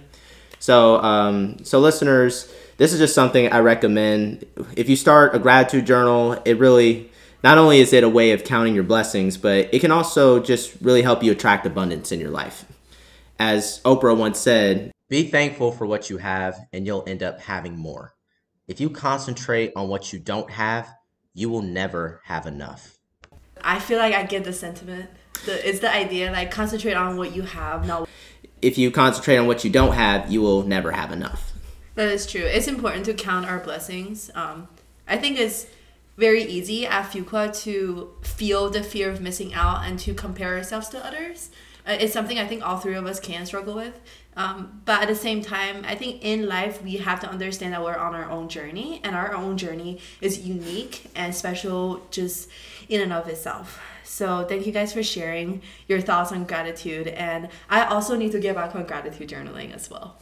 So, 0.58 1.02
um, 1.02 1.64
so 1.64 1.78
listeners, 1.78 2.52
this 2.78 2.92
is 2.92 2.98
just 2.98 3.14
something 3.14 3.50
I 3.52 3.60
recommend. 3.60 4.44
If 4.76 4.88
you 4.88 4.96
start 4.96 5.34
a 5.34 5.38
gratitude 5.38 5.86
journal, 5.86 6.40
it 6.44 6.58
really 6.58 7.10
not 7.42 7.58
only 7.58 7.78
is 7.78 7.92
it 7.92 8.04
a 8.04 8.08
way 8.08 8.32
of 8.32 8.44
counting 8.44 8.74
your 8.74 8.84
blessings, 8.84 9.36
but 9.36 9.72
it 9.72 9.80
can 9.80 9.90
also 9.90 10.40
just 10.40 10.74
really 10.80 11.02
help 11.02 11.22
you 11.22 11.32
attract 11.32 11.66
abundance 11.66 12.10
in 12.10 12.20
your 12.20 12.30
life. 12.30 12.64
As 13.38 13.80
Oprah 13.84 14.16
once 14.16 14.38
said, 14.38 14.92
be 15.08 15.28
thankful 15.28 15.72
for 15.72 15.86
what 15.86 16.10
you 16.10 16.18
have, 16.18 16.66
and 16.72 16.84
you'll 16.84 17.04
end 17.06 17.22
up 17.22 17.40
having 17.40 17.76
more. 17.76 18.14
If 18.66 18.80
you 18.80 18.90
concentrate 18.90 19.72
on 19.74 19.88
what 19.88 20.12
you 20.12 20.18
don't 20.18 20.50
have, 20.50 20.88
you 21.32 21.48
will 21.48 21.62
never 21.62 22.20
have 22.24 22.46
enough. 22.46 22.98
I 23.62 23.78
feel 23.78 23.98
like 23.98 24.14
I 24.14 24.24
get 24.24 24.44
the 24.44 24.52
sentiment. 24.52 25.08
The, 25.46 25.68
it's 25.68 25.78
the 25.78 25.92
idea 25.92 26.32
like 26.32 26.50
concentrate 26.50 26.94
on 26.94 27.16
what 27.16 27.34
you 27.34 27.42
have, 27.42 27.86
not 27.86 28.08
If 28.60 28.78
you 28.78 28.90
concentrate 28.90 29.36
on 29.36 29.46
what 29.46 29.64
you 29.64 29.70
don't 29.70 29.94
have, 29.94 30.30
you 30.30 30.40
will 30.40 30.62
never 30.62 30.92
have 30.92 31.12
enough. 31.12 31.52
That 31.94 32.08
is 32.08 32.26
true. 32.26 32.42
It's 32.42 32.68
important 32.68 33.04
to 33.06 33.14
count 33.14 33.46
our 33.46 33.58
blessings. 33.58 34.30
Um, 34.34 34.68
I 35.06 35.16
think 35.16 35.38
it's 35.38 35.66
very 36.16 36.42
easy 36.42 36.86
at 36.86 37.10
Fuqua 37.10 37.56
to 37.62 38.12
feel 38.22 38.70
the 38.70 38.82
fear 38.82 39.10
of 39.10 39.20
missing 39.20 39.54
out 39.54 39.84
and 39.84 39.98
to 40.00 40.14
compare 40.14 40.56
ourselves 40.56 40.88
to 40.90 41.04
others. 41.04 41.50
Uh, 41.86 41.96
it's 41.98 42.12
something 42.12 42.38
I 42.38 42.46
think 42.46 42.66
all 42.66 42.78
three 42.78 42.94
of 42.94 43.06
us 43.06 43.18
can 43.18 43.46
struggle 43.46 43.74
with. 43.74 43.98
Um, 44.36 44.82
but 44.84 45.02
at 45.02 45.08
the 45.08 45.14
same 45.14 45.42
time, 45.42 45.84
I 45.86 45.94
think 45.94 46.24
in 46.24 46.46
life 46.46 46.82
we 46.82 46.98
have 46.98 47.20
to 47.20 47.28
understand 47.28 47.72
that 47.72 47.82
we're 47.82 47.96
on 47.96 48.14
our 48.14 48.30
own 48.30 48.48
journey, 48.48 49.00
and 49.02 49.16
our 49.16 49.34
own 49.34 49.56
journey 49.56 50.00
is 50.20 50.46
unique 50.46 51.10
and 51.16 51.34
special 51.34 52.06
just 52.10 52.48
in 52.88 53.00
and 53.00 53.12
of 53.12 53.26
itself. 53.28 53.80
So 54.08 54.44
thank 54.44 54.66
you 54.66 54.72
guys 54.72 54.92
for 54.92 55.02
sharing 55.02 55.62
your 55.86 56.00
thoughts 56.00 56.32
on 56.32 56.44
gratitude, 56.44 57.08
and 57.08 57.48
I 57.68 57.84
also 57.84 58.16
need 58.16 58.32
to 58.32 58.40
get 58.40 58.56
back 58.56 58.74
on 58.74 58.84
gratitude 58.84 59.28
journaling 59.28 59.74
as 59.74 59.90
well. 59.90 60.16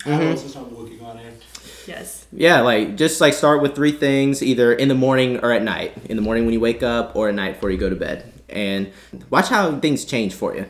Mm-hmm. 0.00 0.20
I 0.20 0.30
also 0.30 0.48
started 0.48 0.72
working 0.72 1.00
on 1.00 1.16
it. 1.16 1.42
Yes. 1.86 2.26
Yeah, 2.32 2.60
like 2.60 2.96
just 2.96 3.20
like 3.20 3.32
start 3.32 3.62
with 3.62 3.74
three 3.74 3.92
things 3.92 4.42
either 4.42 4.72
in 4.72 4.88
the 4.88 4.94
morning 4.94 5.38
or 5.38 5.52
at 5.52 5.62
night. 5.62 5.94
In 6.08 6.16
the 6.16 6.22
morning 6.22 6.44
when 6.44 6.52
you 6.52 6.60
wake 6.60 6.82
up 6.82 7.16
or 7.16 7.30
at 7.30 7.34
night 7.34 7.54
before 7.54 7.70
you 7.70 7.78
go 7.78 7.88
to 7.88 7.96
bed. 7.96 8.30
And 8.48 8.92
watch 9.30 9.48
how 9.48 9.78
things 9.80 10.04
change 10.04 10.34
for 10.34 10.54
you. 10.54 10.66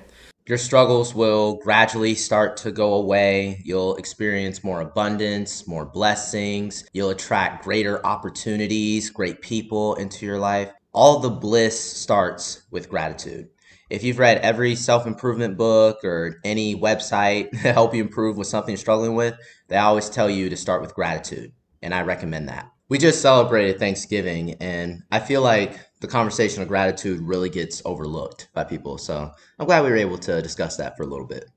Your 0.46 0.58
struggles 0.58 1.14
will 1.14 1.54
gradually 1.56 2.14
start 2.14 2.56
to 2.58 2.70
go 2.70 2.94
away. 2.94 3.60
You'll 3.64 3.96
experience 3.96 4.62
more 4.62 4.80
abundance, 4.80 5.66
more 5.66 5.84
blessings. 5.86 6.84
You'll 6.92 7.10
attract 7.10 7.64
greater 7.64 8.04
opportunities, 8.06 9.10
great 9.10 9.40
people 9.40 9.94
into 9.96 10.24
your 10.26 10.38
life. 10.38 10.70
All 10.94 11.18
the 11.18 11.30
bliss 11.30 11.78
starts 11.78 12.62
with 12.70 12.88
gratitude. 12.88 13.48
If 13.90 14.04
you've 14.04 14.20
read 14.20 14.38
every 14.38 14.76
self 14.76 15.06
improvement 15.06 15.58
book 15.58 16.04
or 16.04 16.40
any 16.44 16.76
website 16.76 17.50
to 17.62 17.72
help 17.72 17.94
you 17.94 18.02
improve 18.02 18.36
with 18.36 18.46
something 18.46 18.72
you're 18.72 18.78
struggling 18.78 19.16
with, 19.16 19.36
they 19.68 19.76
always 19.76 20.08
tell 20.08 20.30
you 20.30 20.48
to 20.48 20.56
start 20.56 20.80
with 20.80 20.94
gratitude. 20.94 21.52
And 21.82 21.92
I 21.92 22.02
recommend 22.02 22.48
that. 22.48 22.70
We 22.88 22.98
just 22.98 23.20
celebrated 23.20 23.78
Thanksgiving, 23.78 24.54
and 24.60 25.02
I 25.10 25.18
feel 25.18 25.42
like 25.42 25.80
the 26.00 26.06
conversation 26.06 26.62
of 26.62 26.68
gratitude 26.68 27.20
really 27.20 27.48
gets 27.48 27.82
overlooked 27.84 28.48
by 28.54 28.62
people. 28.62 28.98
So 28.98 29.32
I'm 29.58 29.66
glad 29.66 29.82
we 29.82 29.90
were 29.90 29.96
able 29.96 30.18
to 30.18 30.40
discuss 30.42 30.76
that 30.76 30.96
for 30.96 31.02
a 31.02 31.06
little 31.06 31.26
bit. 31.26 31.50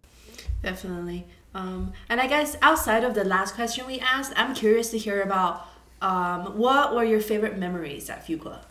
Definitely. 0.63 1.27
Um, 1.53 1.94
and 2.10 2.20
I 2.20 2.27
guess 2.27 2.56
outside 2.62 3.03
of 3.03 3.13
the 3.13 3.24
last 3.24 3.56
question 3.56 3.86
we 3.86 4.00
asked, 4.00 4.34
I'm 4.36 4.56
curious 4.56 4.89
to 4.91 4.98
hear 4.98 5.22
about 5.22 5.67
um, 6.01 6.58
what 6.58 6.96
were 6.96 7.03
your 7.03 7.20
favorite 7.20 7.58
memories 7.58 8.10
at 8.10 8.25
Fuqua? 8.25 8.62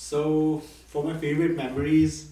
So 0.00 0.60
for 0.88 1.04
my 1.04 1.14
favorite 1.16 1.56
memories, 1.56 2.30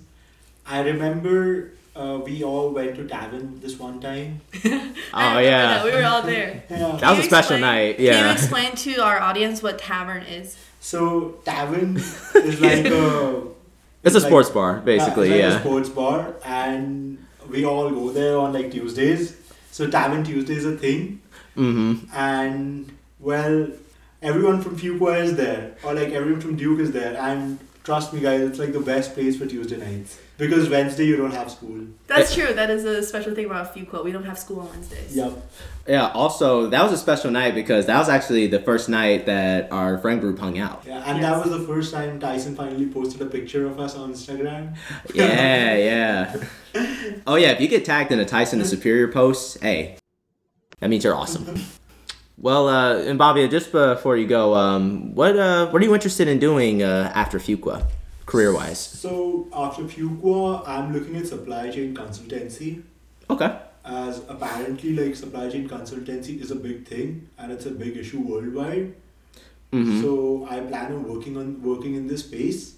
I 0.67 0.81
remember 0.81 1.73
uh, 1.95 2.19
we 2.25 2.43
all 2.43 2.71
went 2.71 2.97
to 2.97 3.07
tavern 3.07 3.61
this 3.61 3.79
one 3.79 4.01
time. 4.01 4.41
Oh, 5.15 5.21
remember 5.21 5.43
yeah. 5.43 5.67
that. 5.69 5.85
we 5.85 5.91
were 5.93 6.05
all 6.05 6.23
there. 6.23 6.63
Yeah. 6.69 6.97
That 7.01 7.11
was 7.17 7.21
a 7.21 7.23
special 7.23 7.57
explain- 7.57 7.61
night, 7.61 7.97
Can 7.97 8.05
you 8.05 8.11
yeah. 8.11 8.33
explain 8.33 8.75
to 8.85 8.93
our 9.03 9.19
audience 9.21 9.63
what 9.63 9.79
tavern 9.79 10.23
is? 10.25 10.57
So 10.81 11.41
tavern 11.45 11.97
is 12.51 12.61
like 12.61 12.85
a 12.87 13.43
It's 14.05 14.15
a 14.15 14.19
like- 14.21 14.29
sports 14.29 14.51
bar, 14.51 14.81
basically, 14.81 15.29
yeah, 15.31 15.35
it's 15.37 15.45
like 15.45 15.55
yeah. 15.55 15.59
a 15.59 15.61
sports 15.65 15.89
bar, 15.89 16.35
and 16.45 17.19
we 17.49 17.65
all 17.65 17.89
go 17.91 18.11
there 18.11 18.37
on 18.39 18.53
like 18.53 18.71
Tuesdays. 18.71 19.37
So 19.71 19.89
tavern 19.89 20.25
Tuesday 20.25 20.57
is 20.57 20.65
a 20.67 20.77
thing, 20.77 21.21
Mm-hmm. 21.57 22.15
and 22.15 22.93
well, 23.19 23.69
everyone 24.23 24.61
from 24.63 24.77
Fuqua 24.77 25.23
is 25.23 25.37
there, 25.37 25.77
or 25.83 25.95
like 25.95 26.13
everyone 26.13 26.41
from 26.41 26.57
Duke 26.57 26.81
is 26.81 26.93
there, 26.93 27.17
and 27.17 27.59
trust 27.85 28.13
me, 28.13 28.21
guys, 28.21 28.43
it's 28.43 28.59
like 28.59 28.73
the 28.73 28.81
best 28.81 29.15
place 29.15 29.37
for 29.39 29.47
Tuesday 29.47 29.79
nights. 29.79 30.19
because 30.37 30.69
Wednesday 30.69 31.07
you 31.07 31.17
don't 31.17 31.33
have 31.33 31.51
school. 31.51 31.87
That's 32.07 32.37
eh. 32.37 32.45
true. 32.45 32.55
That 32.55 32.71
is 32.71 32.85
a 32.85 33.03
special 33.03 33.35
thing 33.35 33.47
about 33.47 33.75
Fuqua. 33.75 34.05
We 34.05 34.13
don't 34.13 34.25
have 34.25 34.39
school 34.39 34.61
on 34.61 34.69
Wednesdays. 34.69 35.17
Yep. 35.17 35.33
Yeah. 35.89 36.09
Also, 36.09 36.69
that 36.69 36.83
was 36.83 36.93
a 36.93 36.99
special 36.99 37.31
night 37.31 37.55
because 37.55 37.87
that 37.87 37.99
was 37.99 38.09
actually 38.09 38.47
the 38.47 38.61
first 38.61 38.89
night 38.89 39.27
that 39.27 39.73
our 39.73 39.99
friend 39.99 40.21
group 40.21 40.39
hung 40.39 40.59
out. 40.59 40.85
Yeah, 40.87 41.03
and 41.07 41.23
that 41.25 41.43
was 41.43 41.51
the 41.51 41.67
first 41.67 41.93
time 41.93 42.21
Tyson 42.21 42.55
finally 42.55 42.87
posted 42.87 43.23
a 43.23 43.27
picture 43.27 43.67
of 43.67 43.81
us 43.81 43.97
on 43.97 44.13
Instagram. 44.13 44.77
Yeah, 45.15 45.77
yeah. 45.77 46.45
Oh 47.27 47.37
yeah, 47.37 47.51
if 47.51 47.61
you 47.61 47.69
get 47.69 47.85
tagged 47.85 48.13
in 48.13 48.21
a 48.21 48.25
Tyson 48.25 48.59
the 48.59 48.65
Superior 48.65 49.09
post, 49.09 49.61
hey, 49.61 49.97
that 50.81 50.89
means 50.91 51.05
you're 51.05 51.15
awesome. 51.15 51.47
Well, 52.41 52.69
uh, 52.69 52.99
and 52.99 53.19
Bhavya, 53.19 53.51
just 53.51 53.73
before 53.73 54.17
you 54.17 54.27
go, 54.27 54.55
um, 54.55 55.15
what 55.15 55.37
uh, 55.37 55.67
what 55.71 55.83
are 55.83 55.85
you 55.85 55.95
interested 55.95 56.29
in 56.29 56.39
doing 56.39 56.85
uh, 56.85 57.11
after 57.15 57.39
Fuqua, 57.39 57.85
career 58.27 58.55
wise? 58.55 58.79
So 58.79 59.49
after 59.53 59.83
Fuqua, 59.83 60.63
I'm 60.67 60.93
looking 60.93 61.17
at 61.17 61.27
supply 61.27 61.69
chain 61.71 61.95
consultancy. 61.95 62.83
Okay. 63.29 63.59
As 63.85 64.23
apparently, 64.29 64.95
like 64.95 65.17
supply 65.17 65.51
chain 65.51 65.69
consultancy 65.69 66.41
is 66.41 66.53
a 66.53 66.57
big 66.57 66.87
thing 66.87 67.29
and 67.39 67.51
it's 67.51 67.67
a 67.67 67.71
big 67.71 67.97
issue 67.97 68.21
worldwide. 68.21 68.95
Mm-hmm. 69.73 70.01
So 70.03 70.47
I 70.49 70.61
plan 70.61 70.93
on 70.93 71.09
working 71.09 71.37
on 71.37 71.61
working 71.63 71.95
in 71.95 72.07
this 72.07 72.25
space, 72.25 72.77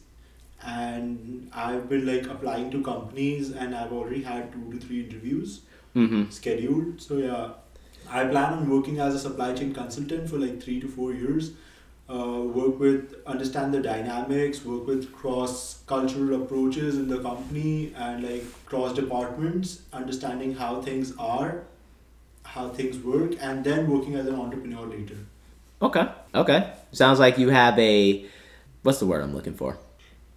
and 0.64 1.50
I've 1.52 1.88
been 1.88 2.06
like 2.06 2.26
applying 2.26 2.70
to 2.70 2.82
companies, 2.82 3.50
and 3.52 3.76
I've 3.76 3.92
already 3.92 4.22
had 4.22 4.52
two 4.52 4.72
to 4.72 4.78
three 4.86 5.04
interviews 5.04 5.60
mm-hmm. 5.94 6.30
scheduled. 6.30 7.02
So 7.02 7.18
yeah, 7.18 7.50
I 8.10 8.24
plan 8.24 8.52
on 8.54 8.68
working 8.68 8.98
as 8.98 9.14
a 9.14 9.18
supply 9.18 9.54
chain 9.54 9.72
consultant 9.72 10.28
for 10.28 10.36
like 10.36 10.62
three 10.62 10.80
to 10.80 10.88
four 10.88 11.12
years. 11.12 11.52
Uh, 12.08 12.42
work 12.42 12.80
with 12.80 13.14
understand 13.24 13.72
the 13.72 13.80
dynamics, 13.80 14.64
work 14.64 14.84
with 14.84 15.12
cross 15.12 15.82
cultural 15.86 16.42
approaches 16.42 16.96
in 16.96 17.06
the 17.06 17.20
company 17.20 17.92
and 17.96 18.24
like 18.24 18.42
cross 18.66 18.92
departments, 18.94 19.82
understanding 19.92 20.54
how 20.54 20.82
things 20.82 21.14
are, 21.18 21.62
how 22.42 22.68
things 22.70 22.98
work, 22.98 23.36
and 23.40 23.62
then 23.62 23.88
working 23.88 24.16
as 24.16 24.26
an 24.26 24.34
entrepreneur 24.34 24.86
later. 24.86 25.18
Okay. 25.80 26.08
Okay. 26.34 26.72
Sounds 26.90 27.20
like 27.20 27.38
you 27.38 27.50
have 27.50 27.78
a 27.78 28.26
what's 28.82 28.98
the 28.98 29.06
word 29.06 29.22
I'm 29.22 29.34
looking 29.34 29.54
for? 29.54 29.78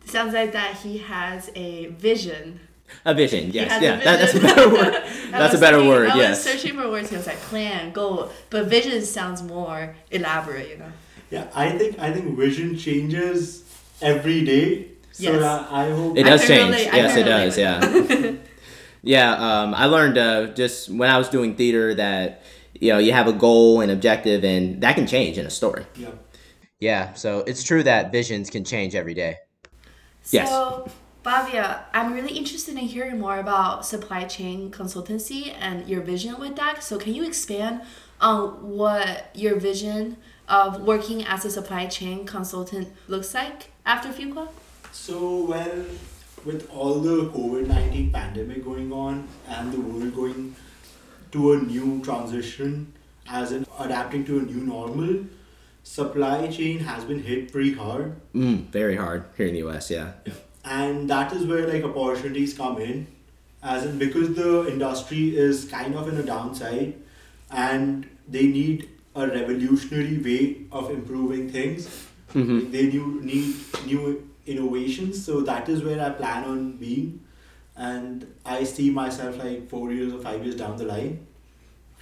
Sounds 0.06 0.34
like 0.34 0.51
that 0.51 0.77
he 0.77 1.00
has 1.00 1.50
a 1.56 1.88
vision. 1.88 2.60
A 3.06 3.14
vision. 3.14 3.52
Yes. 3.52 3.72
has 3.72 3.82
a 3.82 3.86
Yeah. 3.86 3.96
That, 3.98 4.20
that's 4.20 4.34
a 4.36 4.40
better 4.40 4.70
word. 4.70 4.94
That's 5.32 5.56
a 5.56 5.58
better 5.58 5.78
thinking- 5.78 5.90
word. 5.90 6.10
I 6.10 6.16
Yes. 6.18 6.30
was 6.46 6.54
searching 6.54 6.78
for 6.80 6.90
words. 6.90 7.10
He 7.10 7.16
was 7.18 7.26
like 7.28 7.38
plan, 7.38 7.92
goal, 7.92 8.30
but 8.52 8.68
vision 8.68 9.02
sounds 9.04 9.42
more 9.42 9.96
elaborate. 10.12 10.70
You 10.70 10.78
know. 10.78 10.92
Yeah, 11.32 11.48
I 11.56 11.72
think 11.78 11.98
I 12.00 12.14
think 12.14 12.38
vision 12.38 12.78
changes 12.78 13.64
every 14.02 14.46
day. 14.46 14.90
So 15.12 15.24
Yes. 15.34 15.42
uh, 15.44 15.68
I 15.72 15.90
hope 15.90 16.18
It 16.18 16.24
does 16.24 16.42
can 16.42 16.48
change. 16.50 16.70
relate- 16.76 16.94
yes, 16.94 17.12
it 17.18 17.26
relate 17.26 17.44
does. 17.46 17.58
Yeah. 17.58 18.32
yeah. 19.02 19.32
Um, 19.62 19.74
I 19.74 19.86
learned 19.86 20.18
uh, 20.18 20.48
just 20.54 20.90
when 20.90 21.10
I 21.10 21.18
was 21.18 21.30
doing 21.30 21.56
theater 21.56 21.96
that 21.96 22.42
you 22.80 22.92
know 22.94 23.00
you 23.00 23.12
have 23.14 23.28
a 23.28 23.34
goal 23.34 23.82
and 23.82 23.92
objective, 23.92 24.44
and 24.44 24.82
that 24.82 24.96
can 24.96 25.08
change 25.08 25.38
in 25.38 25.46
a 25.46 25.50
story. 25.52 25.86
yeah. 25.98 26.10
Yeah. 26.80 27.14
So 27.14 27.40
it's 27.48 27.64
true 27.64 27.82
that 27.84 28.12
visions 28.12 28.50
can 28.50 28.64
change 28.66 28.94
every 28.94 29.14
day. 29.14 29.38
Yes. 30.32 30.50
So, 31.24 31.30
Bhavya, 31.30 31.84
I'm 31.94 32.13
really 32.13 32.36
interested 32.38 32.74
in 32.77 32.86
hearing 32.86 33.20
more 33.20 33.38
about 33.38 33.86
supply 33.86 34.25
chain 34.25 34.72
consultancy 34.72 35.53
and 35.60 35.88
your 35.88 36.01
vision 36.01 36.39
with 36.39 36.56
that. 36.58 36.84
So, 36.84 36.98
can 36.98 37.13
you 37.13 37.25
expand 37.25 37.82
on 38.20 38.70
what 38.77 39.30
your 39.34 39.60
vision 39.60 40.18
of 40.48 40.82
working 40.82 41.24
as 41.25 41.46
a 41.46 41.50
supply 41.51 41.86
chain 41.88 42.25
consultant 42.25 42.89
looks 43.08 43.34
like 43.34 43.72
after 43.86 44.10
Fuqua? 44.10 44.50
So 44.92 45.46
well, 45.46 45.86
with 46.46 46.70
all 46.70 47.00
the 47.00 47.30
COVID 47.30 47.68
nineteen 47.68 48.12
pandemic 48.12 48.63
going 48.63 48.92
on 48.92 49.27
and 49.48 49.72
the 49.72 49.80
world 49.80 50.13
going 50.15 50.56
to 51.32 51.53
a 51.53 51.58
new 51.58 52.01
transition, 52.03 52.94
as 53.27 53.51
in 53.51 53.66
adapting 53.79 54.24
to 54.25 54.40
a 54.40 54.42
new 54.44 54.62
normal, 54.62 55.25
supply 55.83 56.48
chain 56.48 56.79
has 56.79 57.03
been 57.05 57.24
hit 57.24 57.51
pretty 57.51 57.74
hard, 57.74 58.16
Mm, 58.36 58.68
very 58.68 58.96
hard 58.98 59.24
here 59.38 59.48
in 59.48 59.53
the 59.53 59.59
U.S. 59.59 59.90
Yeah. 59.90 60.12
And 60.66 61.10
that 61.10 61.34
is 61.34 61.46
where 61.46 61.68
like 61.68 61.84
opportunities 61.84 62.54
come 62.54 62.80
in, 62.80 63.08
as 63.62 63.86
in 63.86 63.98
because 63.98 64.34
the 64.36 64.68
industry 64.72 65.36
is 65.36 65.66
kind 65.66 65.96
of 65.96 66.08
in 66.08 66.18
a 66.18 66.24
downside, 66.24 66.94
and 67.52 68.10
they 68.28 68.48
need 68.48 68.90
a 69.16 69.28
revolutionary 69.28 70.18
way 70.20 70.58
of 70.72 70.90
improving 70.92 71.50
things. 71.50 71.88
hmm 72.34 72.60
they 72.74 72.84
new 72.92 73.08
need 73.26 73.50
new 73.88 74.04
innovations 74.52 75.20
so 75.26 75.34
that 75.50 75.68
is 75.74 75.84
where 75.88 76.00
i 76.06 76.08
plan 76.22 76.46
on 76.54 76.64
being 76.80 77.10
and 77.90 78.24
i 78.54 78.56
see 78.72 78.88
myself 78.96 79.38
like 79.42 79.68
four 79.74 79.84
years 79.98 80.16
or 80.16 80.22
five 80.24 80.48
years 80.48 80.56
down 80.62 80.74
the 80.82 80.88
line 80.90 81.12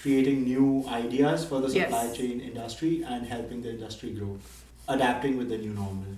creating 0.04 0.40
new 0.52 0.70
ideas 1.00 1.46
for 1.52 1.60
the 1.66 1.70
Yes. 1.70 1.90
supply 1.92 2.04
chain 2.20 2.40
industry 2.52 2.94
and 3.16 3.28
helping 3.34 3.62
the 3.68 3.72
industry 3.76 4.12
grow 4.22 4.32
adapting 4.98 5.38
with 5.42 5.50
the 5.56 5.58
new 5.66 5.74
normal 5.82 6.16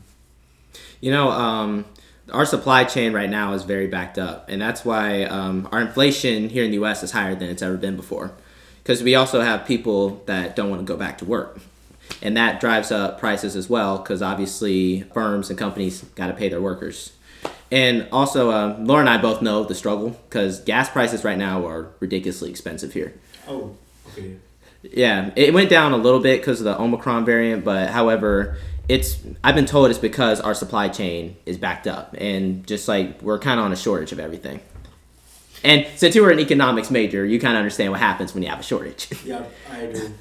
You 1.01 1.11
know, 1.11 1.29
um, 1.31 1.85
our 2.31 2.45
supply 2.45 2.83
chain 2.83 3.13
right 3.13 3.29
now 3.29 3.53
is 3.53 3.63
very 3.63 3.87
backed 3.87 4.17
up, 4.17 4.49
and 4.49 4.61
that's 4.61 4.85
why 4.85 5.23
um, 5.23 5.67
our 5.71 5.81
inflation 5.81 6.49
here 6.49 6.63
in 6.63 6.71
the 6.71 6.75
U.S. 6.75 7.03
is 7.03 7.11
higher 7.11 7.35
than 7.35 7.49
it's 7.49 7.61
ever 7.61 7.77
been 7.77 7.95
before. 7.95 8.31
Because 8.81 9.01
we 9.01 9.15
also 9.15 9.41
have 9.41 9.65
people 9.65 10.21
that 10.25 10.55
don't 10.55 10.69
want 10.69 10.81
to 10.81 10.85
go 10.85 10.97
back 10.97 11.17
to 11.19 11.25
work, 11.25 11.59
and 12.21 12.35
that 12.37 12.59
drives 12.59 12.91
up 12.91 13.19
prices 13.19 13.55
as 13.55 13.69
well. 13.69 13.97
Because 13.97 14.21
obviously, 14.21 15.01
firms 15.13 15.49
and 15.49 15.59
companies 15.59 16.01
got 16.15 16.27
to 16.27 16.33
pay 16.33 16.49
their 16.49 16.61
workers. 16.61 17.13
And 17.71 18.07
also, 18.11 18.51
uh, 18.51 18.77
Laura 18.79 18.99
and 18.99 19.09
I 19.09 19.17
both 19.17 19.41
know 19.41 19.63
the 19.63 19.73
struggle 19.73 20.09
because 20.29 20.59
gas 20.59 20.89
prices 20.89 21.23
right 21.23 21.37
now 21.37 21.65
are 21.65 21.87
ridiculously 21.99 22.49
expensive 22.49 22.93
here. 22.93 23.13
oh 23.47 23.75
okay 24.09 24.35
Yeah, 24.83 25.31
it 25.35 25.53
went 25.53 25.69
down 25.69 25.91
a 25.91 25.97
little 25.97 26.19
bit 26.19 26.39
because 26.39 26.59
of 26.59 26.65
the 26.65 26.79
Omicron 26.79 27.25
variant, 27.25 27.65
but 27.65 27.89
however, 27.89 28.57
it's 28.89 29.19
I've 29.43 29.55
been 29.55 29.65
told 29.65 29.89
it's 29.89 29.99
because 29.99 30.41
our 30.41 30.53
supply 30.53 30.89
chain 30.89 31.37
is 31.45 31.57
backed 31.57 31.87
up 31.87 32.15
and 32.17 32.65
just 32.67 32.87
like 32.87 33.21
we're 33.21 33.39
kind 33.39 33.59
of 33.59 33.65
on 33.65 33.71
a 33.71 33.75
shortage 33.75 34.11
of 34.11 34.19
everything. 34.19 34.59
And 35.63 35.87
since 35.95 36.13
you 36.13 36.21
were 36.21 36.31
an 36.31 36.39
economics 36.39 36.91
major, 36.91 37.25
you 37.25 37.39
kind 37.39 37.53
of 37.55 37.59
understand 37.59 37.91
what 37.91 38.01
happens 38.01 38.33
when 38.33 38.43
you 38.43 38.49
have 38.49 38.59
a 38.59 38.63
shortage. 38.63 39.07
yeah 39.25 39.45
i 39.71 39.85
do 39.85 40.11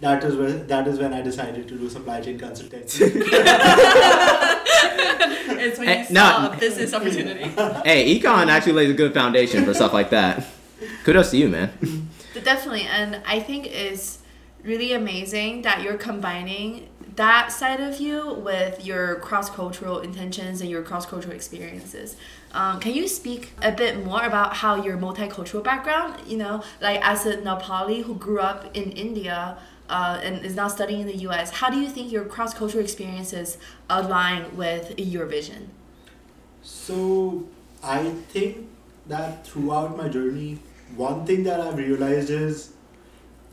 that 0.00 0.24
is 0.24 0.36
when 0.36 0.66
that 0.68 0.88
is 0.88 0.98
when 0.98 1.12
i 1.12 1.20
decided 1.20 1.68
to 1.68 1.76
do 1.76 1.86
supply 1.90 2.18
chain 2.18 2.38
consultancy 2.38 3.12
It's 5.48 5.78
when 5.78 5.88
you 5.88 6.14
no. 6.14 6.20
saw 6.20 6.52
a 6.52 6.56
business 6.56 6.94
opportunity. 6.94 7.44
hey, 7.84 8.18
econ 8.18 8.48
actually 8.48 8.72
lays 8.72 8.90
a 8.90 8.94
good 8.94 9.14
foundation 9.14 9.64
for 9.64 9.74
stuff 9.74 9.92
like 9.92 10.10
that. 10.10 10.44
Kudos 11.04 11.30
to 11.30 11.36
you, 11.36 11.48
man. 11.48 11.72
But 12.34 12.44
definitely, 12.44 12.82
and 12.82 13.20
I 13.26 13.40
think 13.40 13.66
it's 13.66 14.18
really 14.62 14.92
amazing 14.92 15.62
that 15.62 15.82
you're 15.82 15.96
combining 15.96 16.88
that 17.16 17.50
side 17.50 17.80
of 17.80 17.98
you 18.00 18.34
with 18.34 18.84
your 18.84 19.16
cross 19.16 19.50
cultural 19.50 20.00
intentions 20.00 20.60
and 20.60 20.70
your 20.70 20.82
cross 20.82 21.06
cultural 21.06 21.34
experiences. 21.34 22.16
Um, 22.52 22.78
can 22.80 22.94
you 22.94 23.08
speak 23.08 23.52
a 23.62 23.72
bit 23.72 24.04
more 24.04 24.22
about 24.22 24.56
how 24.56 24.82
your 24.82 24.96
multicultural 24.96 25.64
background, 25.64 26.20
you 26.26 26.36
know, 26.36 26.62
like 26.80 27.00
as 27.06 27.26
a 27.26 27.38
Nepali 27.38 28.02
who 28.02 28.14
grew 28.14 28.40
up 28.40 28.76
in 28.76 28.92
India 28.92 29.58
uh, 29.88 30.20
and 30.22 30.44
is 30.44 30.54
now 30.54 30.68
studying 30.68 31.00
in 31.00 31.06
the 31.06 31.16
US, 31.28 31.50
how 31.50 31.70
do 31.70 31.78
you 31.78 31.88
think 31.88 32.12
your 32.12 32.24
cross 32.24 32.52
cultural 32.52 32.82
experiences 32.82 33.58
align 33.88 34.56
with 34.56 34.98
your 34.98 35.26
vision? 35.26 35.70
So 36.62 37.46
I 37.82 38.10
think 38.28 38.68
that 39.06 39.46
throughout 39.46 39.96
my 39.96 40.08
journey, 40.08 40.58
one 40.96 41.24
thing 41.24 41.44
that 41.44 41.60
I've 41.60 41.78
realized 41.78 42.30
is 42.30 42.72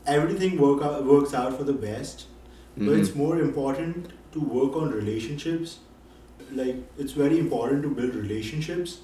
everything 0.06 0.58
work 0.58 0.82
out, 0.82 1.04
works 1.04 1.32
out 1.32 1.56
for 1.56 1.64
the 1.64 1.72
best, 1.72 2.26
but 2.76 2.86
Mhm. 2.86 3.00
it's 3.00 3.14
more 3.14 3.38
important 3.40 4.12
to 4.36 4.40
work 4.58 4.76
on 4.82 4.92
relationships. 5.00 5.78
Like 6.60 6.76
it's 7.04 7.12
very 7.24 7.38
important 7.38 7.82
to 7.88 7.90
build 8.00 8.14
relationships, 8.22 8.98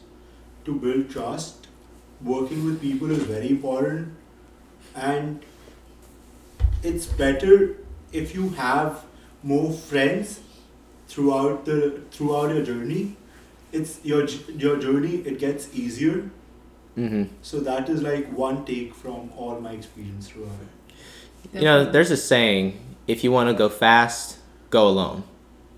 to 0.64 0.74
build 0.87 1.09
trust. 1.11 1.68
Working 2.30 2.64
with 2.64 2.80
people 2.80 3.11
is 3.18 3.22
very 3.28 3.50
important, 3.50 4.09
and 5.11 5.46
it's 6.83 7.06
better 7.06 7.76
if 8.12 8.35
you 8.35 8.48
have 8.50 9.04
more 9.42 9.72
friends 9.72 10.40
throughout 11.09 11.64
the 11.64 11.78
throughout 12.11 12.54
your 12.54 12.64
journey 12.64 13.16
it's 13.72 13.98
your 14.11 14.24
your 14.64 14.76
journey 14.85 15.14
it 15.33 15.38
gets 15.38 15.68
easier 15.83 16.18
hmm 16.96 17.22
so 17.50 17.61
that 17.68 17.88
is 17.94 18.02
like 18.09 18.30
one 18.42 18.64
take 18.70 18.94
from 19.02 19.30
all 19.37 19.61
my 19.66 19.72
experience 19.80 20.28
throughout 20.28 20.62
it 20.66 20.76
You 21.54 21.64
know, 21.66 21.90
there's 21.92 22.11
a 22.14 22.16
saying: 22.22 22.66
if 23.11 23.25
you 23.25 23.33
want 23.33 23.49
to 23.49 23.55
go 23.55 23.68
fast, 23.68 24.38
go 24.70 24.87
alone, 24.87 25.25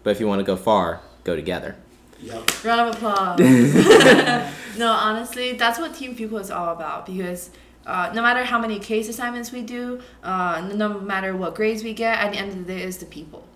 but 0.03 0.11
if 0.11 0.21
you 0.21 0.29
want 0.29 0.41
to 0.41 0.45
go 0.45 0.57
far, 0.57 1.01
go 1.25 1.35
together. 1.35 1.77
yeah 2.21 2.43
Round 2.63 2.81
of 2.89 2.95
applause. 2.95 3.39
no, 4.79 4.91
honestly, 4.91 5.53
that's 5.53 5.79
what 5.79 5.95
Team 5.95 6.15
Fuqua 6.15 6.41
is 6.41 6.51
all 6.51 6.73
about 6.73 7.07
because 7.07 7.51
uh, 7.87 8.13
no 8.15 8.23
matter 8.23 8.45
how 8.45 8.61
many 8.61 8.79
case 8.79 9.09
assignments 9.09 9.51
we 9.51 9.63
do, 9.63 10.01
uh, 10.23 10.71
no 10.75 11.01
matter 11.01 11.35
what 11.37 11.55
grades 11.55 11.83
we 11.83 11.95
get, 11.95 12.19
at 12.19 12.33
the 12.33 12.39
end 12.39 12.53
of 12.53 12.59
the 12.67 12.75
day, 12.75 12.83
it's 12.83 12.99
the 12.99 13.07
people. 13.07 13.47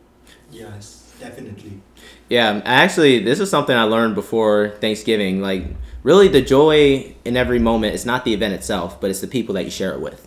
yes 0.50 1.02
definitely 1.18 1.80
Yeah, 2.28 2.60
actually, 2.64 3.20
this 3.20 3.40
is 3.40 3.48
something 3.48 3.74
I 3.74 3.84
learned 3.84 4.14
before 4.14 4.70
Thanksgiving. 4.80 5.40
Like, 5.40 5.64
really 6.02 6.28
the 6.28 6.42
joy 6.42 7.14
in 7.24 7.36
every 7.36 7.58
moment 7.58 7.94
is 7.94 8.04
not 8.04 8.24
the 8.24 8.34
event 8.34 8.52
itself, 8.52 9.00
but 9.00 9.10
it's 9.10 9.20
the 9.20 9.28
people 9.28 9.54
that 9.54 9.64
you 9.64 9.70
share 9.70 9.92
it 9.92 10.00
with. 10.00 10.20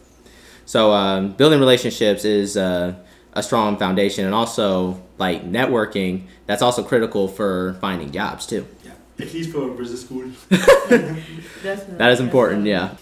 So 0.66 0.92
um, 0.92 1.32
building 1.34 1.60
relationships 1.60 2.26
is 2.26 2.56
uh, 2.58 2.96
a 3.34 3.44
strong 3.44 3.78
foundation, 3.78 4.26
and 4.26 4.34
also 4.34 5.02
like 5.18 5.44
networking. 5.50 6.24
That's 6.46 6.62
also 6.62 6.84
critical 6.84 7.28
for 7.28 7.78
finding 7.82 8.12
jobs 8.12 8.46
too. 8.46 8.65
Yeah, 8.84 8.94
at 9.20 9.34
least 9.34 9.52
for 9.52 9.70
business 9.70 10.02
school. 10.02 10.30
Definitely. 10.50 11.98
That 11.98 12.12
is 12.12 12.20
important. 12.20 12.65
Yeah. 12.65 12.96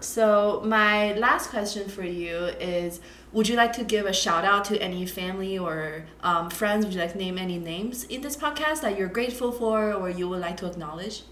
So 0.00 0.62
my 0.64 1.12
last 1.14 1.50
question 1.50 1.88
for 1.88 2.04
you 2.04 2.36
is: 2.58 3.00
Would 3.32 3.48
you 3.48 3.56
like 3.56 3.72
to 3.74 3.84
give 3.84 4.06
a 4.06 4.12
shout 4.12 4.44
out 4.44 4.64
to 4.66 4.80
any 4.80 5.04
family 5.06 5.58
or 5.58 6.06
um, 6.22 6.48
friends? 6.50 6.86
Would 6.86 6.94
you 6.94 7.00
like 7.00 7.12
to 7.12 7.18
name 7.18 7.36
any 7.38 7.58
names 7.58 8.04
in 8.04 8.22
this 8.22 8.36
podcast 8.36 8.80
that 8.80 8.98
you're 8.98 9.08
grateful 9.08 9.52
for 9.52 9.92
or 9.92 10.08
you 10.08 10.28
would 10.28 10.40
like 10.40 10.56
to 10.58 10.66
acknowledge? 10.66 11.22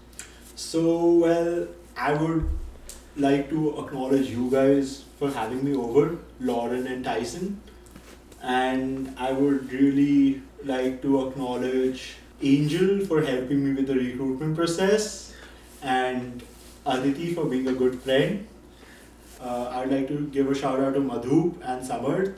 So, 0.55 1.13
well, 1.13 1.67
I 1.97 2.13
would 2.13 2.49
like 3.15 3.49
to 3.49 3.79
acknowledge 3.79 4.29
you 4.29 4.51
guys 4.51 5.03
for 5.17 5.31
having 5.31 5.63
me 5.63 5.73
over, 5.73 6.17
Lauren 6.39 6.85
and 6.85 7.03
Tyson. 7.03 7.61
And 8.41 9.13
I 9.17 9.31
would 9.31 9.71
really 9.71 10.41
like 10.63 11.01
to 11.01 11.27
acknowledge 11.27 12.15
Angel 12.41 13.05
for 13.05 13.21
helping 13.21 13.65
me 13.65 13.73
with 13.73 13.87
the 13.87 13.95
recruitment 13.95 14.55
process 14.55 15.33
and 15.81 16.41
Aditi 16.85 17.33
for 17.33 17.45
being 17.45 17.67
a 17.67 17.73
good 17.73 18.01
friend. 18.01 18.47
Uh, 19.41 19.69
I'd 19.73 19.91
like 19.91 20.07
to 20.07 20.27
give 20.27 20.49
a 20.49 20.55
shout 20.55 20.79
out 20.79 20.93
to 20.93 20.99
Madhup 20.99 21.55
and 21.63 21.85
Samarth 21.87 22.35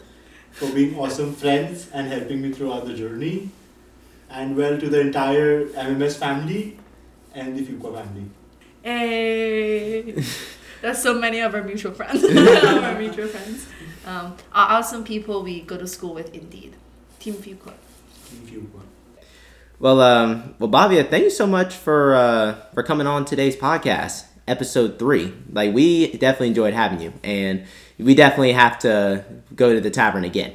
for 0.51 0.71
being 0.71 0.97
awesome 0.97 1.33
friends 1.33 1.89
and 1.93 2.07
helping 2.07 2.41
me 2.41 2.51
throughout 2.51 2.85
the 2.85 2.93
journey. 2.93 3.49
And 4.29 4.55
well, 4.55 4.79
to 4.79 4.89
the 4.89 5.01
entire 5.01 5.65
MMS 5.67 6.17
family 6.17 6.77
and 7.33 7.57
the 7.57 7.63
Fuqua 7.63 7.95
family. 7.95 8.29
Hey, 8.83 10.13
that's 10.81 11.01
so 11.01 11.13
many 11.13 11.39
of 11.39 11.53
our 11.55 11.63
mutual 11.63 11.93
friends. 11.93 12.23
our 12.83 12.97
mutual 12.97 13.27
friends, 13.27 13.67
um, 14.05 14.35
are 14.53 14.77
awesome 14.79 15.03
people 15.03 15.43
we 15.43 15.61
go 15.61 15.77
to 15.77 15.87
school 15.87 16.13
with. 16.13 16.33
Indeed, 16.33 16.75
Team 17.19 17.35
Fuqua. 17.35 17.73
Team 18.29 18.41
Fuqua. 18.45 18.81
Well, 19.79 19.99
um, 20.01 20.53
well, 20.59 20.69
Bhavya, 20.69 21.09
thank 21.09 21.23
you 21.23 21.29
so 21.31 21.47
much 21.47 21.73
for 21.75 22.15
uh, 22.15 22.55
for 22.73 22.83
coming 22.83 23.07
on 23.07 23.25
today's 23.25 23.55
podcast, 23.55 24.25
episode 24.47 24.99
three. 24.99 25.33
Like, 25.51 25.73
we 25.73 26.11
definitely 26.13 26.49
enjoyed 26.49 26.73
having 26.73 27.01
you, 27.01 27.13
and 27.23 27.65
we 27.97 28.13
definitely 28.15 28.53
have 28.53 28.77
to 28.79 29.25
go 29.55 29.73
to 29.73 29.81
the 29.81 29.89
tavern 29.89 30.23
again 30.23 30.53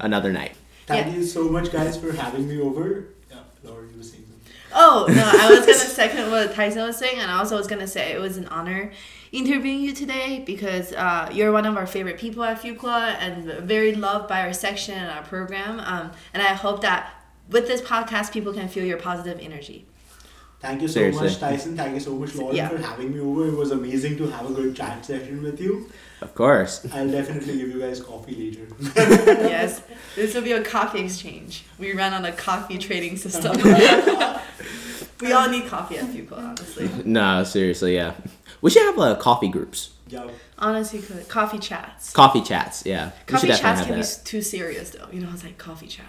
another 0.00 0.32
night. 0.32 0.52
Thank 0.86 1.06
Yeah. 1.08 1.14
you 1.14 1.24
so 1.24 1.48
much, 1.48 1.70
guys, 1.72 1.96
for 1.98 2.12
having 2.12 2.48
me 2.48 2.60
over. 2.60 3.06
Yeah, 3.30 3.38
Laura, 3.64 3.82
you 3.90 3.96
were 3.98 4.02
saying 4.02 4.24
something. 4.28 4.37
Oh 4.72 5.06
no, 5.08 5.22
I 5.34 5.50
was 5.50 5.60
gonna 5.60 5.74
second 5.78 6.30
what 6.30 6.54
Tyson 6.54 6.82
was 6.82 6.96
saying, 6.96 7.18
and 7.18 7.30
I 7.30 7.38
also 7.38 7.56
was 7.56 7.66
gonna 7.66 7.86
say 7.86 8.12
it 8.12 8.20
was 8.20 8.36
an 8.36 8.46
honor 8.48 8.92
interviewing 9.32 9.80
you 9.80 9.92
today 9.92 10.42
because 10.46 10.92
uh, 10.92 11.28
you're 11.32 11.52
one 11.52 11.66
of 11.66 11.76
our 11.76 11.86
favorite 11.86 12.18
people 12.18 12.42
at 12.44 12.60
Fuqua 12.62 13.14
and 13.20 13.44
very 13.68 13.94
loved 13.94 14.28
by 14.28 14.40
our 14.42 14.52
section 14.52 14.94
and 14.94 15.10
our 15.10 15.22
program. 15.22 15.80
Um, 15.80 16.12
and 16.32 16.42
I 16.42 16.54
hope 16.54 16.80
that 16.82 17.12
with 17.50 17.66
this 17.66 17.80
podcast, 17.82 18.32
people 18.32 18.52
can 18.52 18.68
feel 18.68 18.84
your 18.84 18.98
positive 18.98 19.38
energy. 19.40 19.84
Thank 20.60 20.82
you 20.82 20.88
so 20.88 20.94
Seriously. 20.94 21.24
much, 21.28 21.38
Tyson. 21.38 21.76
Thank 21.76 21.94
you 21.94 22.00
so 22.00 22.14
much, 22.14 22.34
Lauren, 22.34 22.56
Yeah. 22.56 22.68
for 22.68 22.78
having 22.78 23.12
me 23.14 23.20
over. 23.20 23.46
It 23.46 23.54
was 23.54 23.70
amazing 23.70 24.16
to 24.18 24.26
have 24.28 24.50
a 24.50 24.52
good 24.52 24.74
chat 24.74 25.04
session 25.04 25.42
with 25.42 25.60
you. 25.60 25.88
Of 26.20 26.34
course. 26.34 26.86
I'll 26.92 27.10
definitely 27.10 27.58
give 27.58 27.68
you 27.68 27.80
guys 27.80 28.00
coffee 28.00 28.34
later. 28.34 28.66
yes, 28.96 29.80
this 30.16 30.34
will 30.34 30.42
be 30.42 30.52
a 30.52 30.62
coffee 30.62 31.00
exchange. 31.00 31.64
We 31.78 31.92
run 31.92 32.12
on 32.12 32.24
a 32.24 32.32
coffee 32.32 32.78
trading 32.78 33.16
system. 33.16 33.56
we 35.20 35.32
all 35.32 35.48
need 35.48 35.66
coffee 35.66 35.98
at 35.98 36.06
Fuqua, 36.06 36.38
honestly. 36.38 36.90
No, 37.04 37.44
seriously, 37.44 37.94
yeah. 37.94 38.14
We 38.60 38.70
should 38.70 38.82
have 38.82 38.98
uh, 38.98 39.14
coffee 39.16 39.48
groups, 39.48 39.90
yeah. 40.08 40.28
Honestly, 40.58 41.00
could 41.00 41.28
coffee 41.28 41.58
chats. 41.60 42.12
coffee 42.12 42.42
chats. 42.42 42.84
Yeah, 42.84 43.12
we 43.26 43.32
Coffee 43.32 43.46
should 43.46 43.56
chats 43.56 43.80
definitely 43.80 44.04
can 44.04 44.22
be 44.22 44.24
too 44.24 44.42
serious 44.42 44.90
though. 44.90 45.06
You 45.12 45.20
know, 45.20 45.30
it's 45.32 45.44
like 45.44 45.58
coffee 45.58 45.86
chat. 45.86 46.06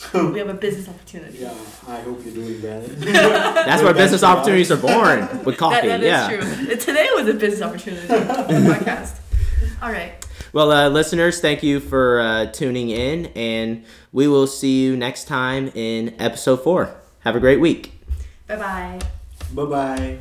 Hello. 0.12 0.30
we 0.32 0.38
have 0.38 0.48
a 0.48 0.54
business 0.54 0.88
opportunity. 0.88 1.38
Yeah, 1.38 1.52
I 1.86 2.00
hope 2.00 2.24
you're 2.24 2.34
doing 2.34 2.62
well. 2.62 2.80
That's 2.98 3.82
where 3.82 3.92
business 3.92 4.22
opportunities 4.22 4.70
are 4.70 4.76
born 4.78 5.20
with 5.44 5.56
That, 5.56 5.56
coffee. 5.58 5.88
that 5.88 6.00
is 6.00 6.06
yeah. 6.06 6.28
true. 6.66 6.76
Today 6.76 7.08
was 7.14 7.28
a 7.28 7.34
business 7.34 7.60
opportunity 7.62 8.06
podcast. 8.08 9.18
All 9.82 9.92
right. 9.92 10.12
Well, 10.52 10.72
uh, 10.72 10.88
listeners, 10.88 11.40
thank 11.40 11.62
you 11.62 11.80
for 11.80 12.20
uh, 12.20 12.46
tuning 12.46 12.88
in, 12.90 13.26
and 13.36 13.84
we 14.12 14.26
will 14.26 14.46
see 14.46 14.82
you 14.82 14.96
next 14.96 15.24
time 15.24 15.68
in 15.74 16.14
episode 16.20 16.62
four. 16.64 16.94
Have 17.20 17.36
a 17.36 17.40
great 17.40 17.60
week. 17.60 17.92
Bye 18.48 18.56
bye. 18.56 19.00
bye 19.54 19.64
bye. 19.66 20.18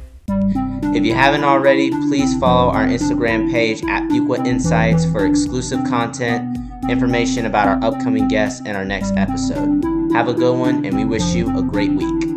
If 0.91 1.03
you 1.05 1.13
haven't 1.13 1.43
already, 1.43 1.89
please 1.89 2.37
follow 2.39 2.71
our 2.71 2.85
Instagram 2.85 3.49
page 3.49 3.81
at 3.83 4.03
Fuqua 4.09 4.45
Insights 4.45 5.05
for 5.05 5.25
exclusive 5.25 5.79
content, 5.87 6.57
information 6.87 7.45
about 7.45 7.67
our 7.67 7.83
upcoming 7.83 8.27
guests, 8.27 8.61
and 8.65 8.77
our 8.77 8.85
next 8.85 9.13
episode. 9.15 9.83
Have 10.13 10.27
a 10.27 10.33
good 10.33 10.57
one, 10.57 10.85
and 10.85 10.95
we 10.95 11.05
wish 11.05 11.33
you 11.33 11.55
a 11.57 11.61
great 11.61 11.91
week. 11.91 12.29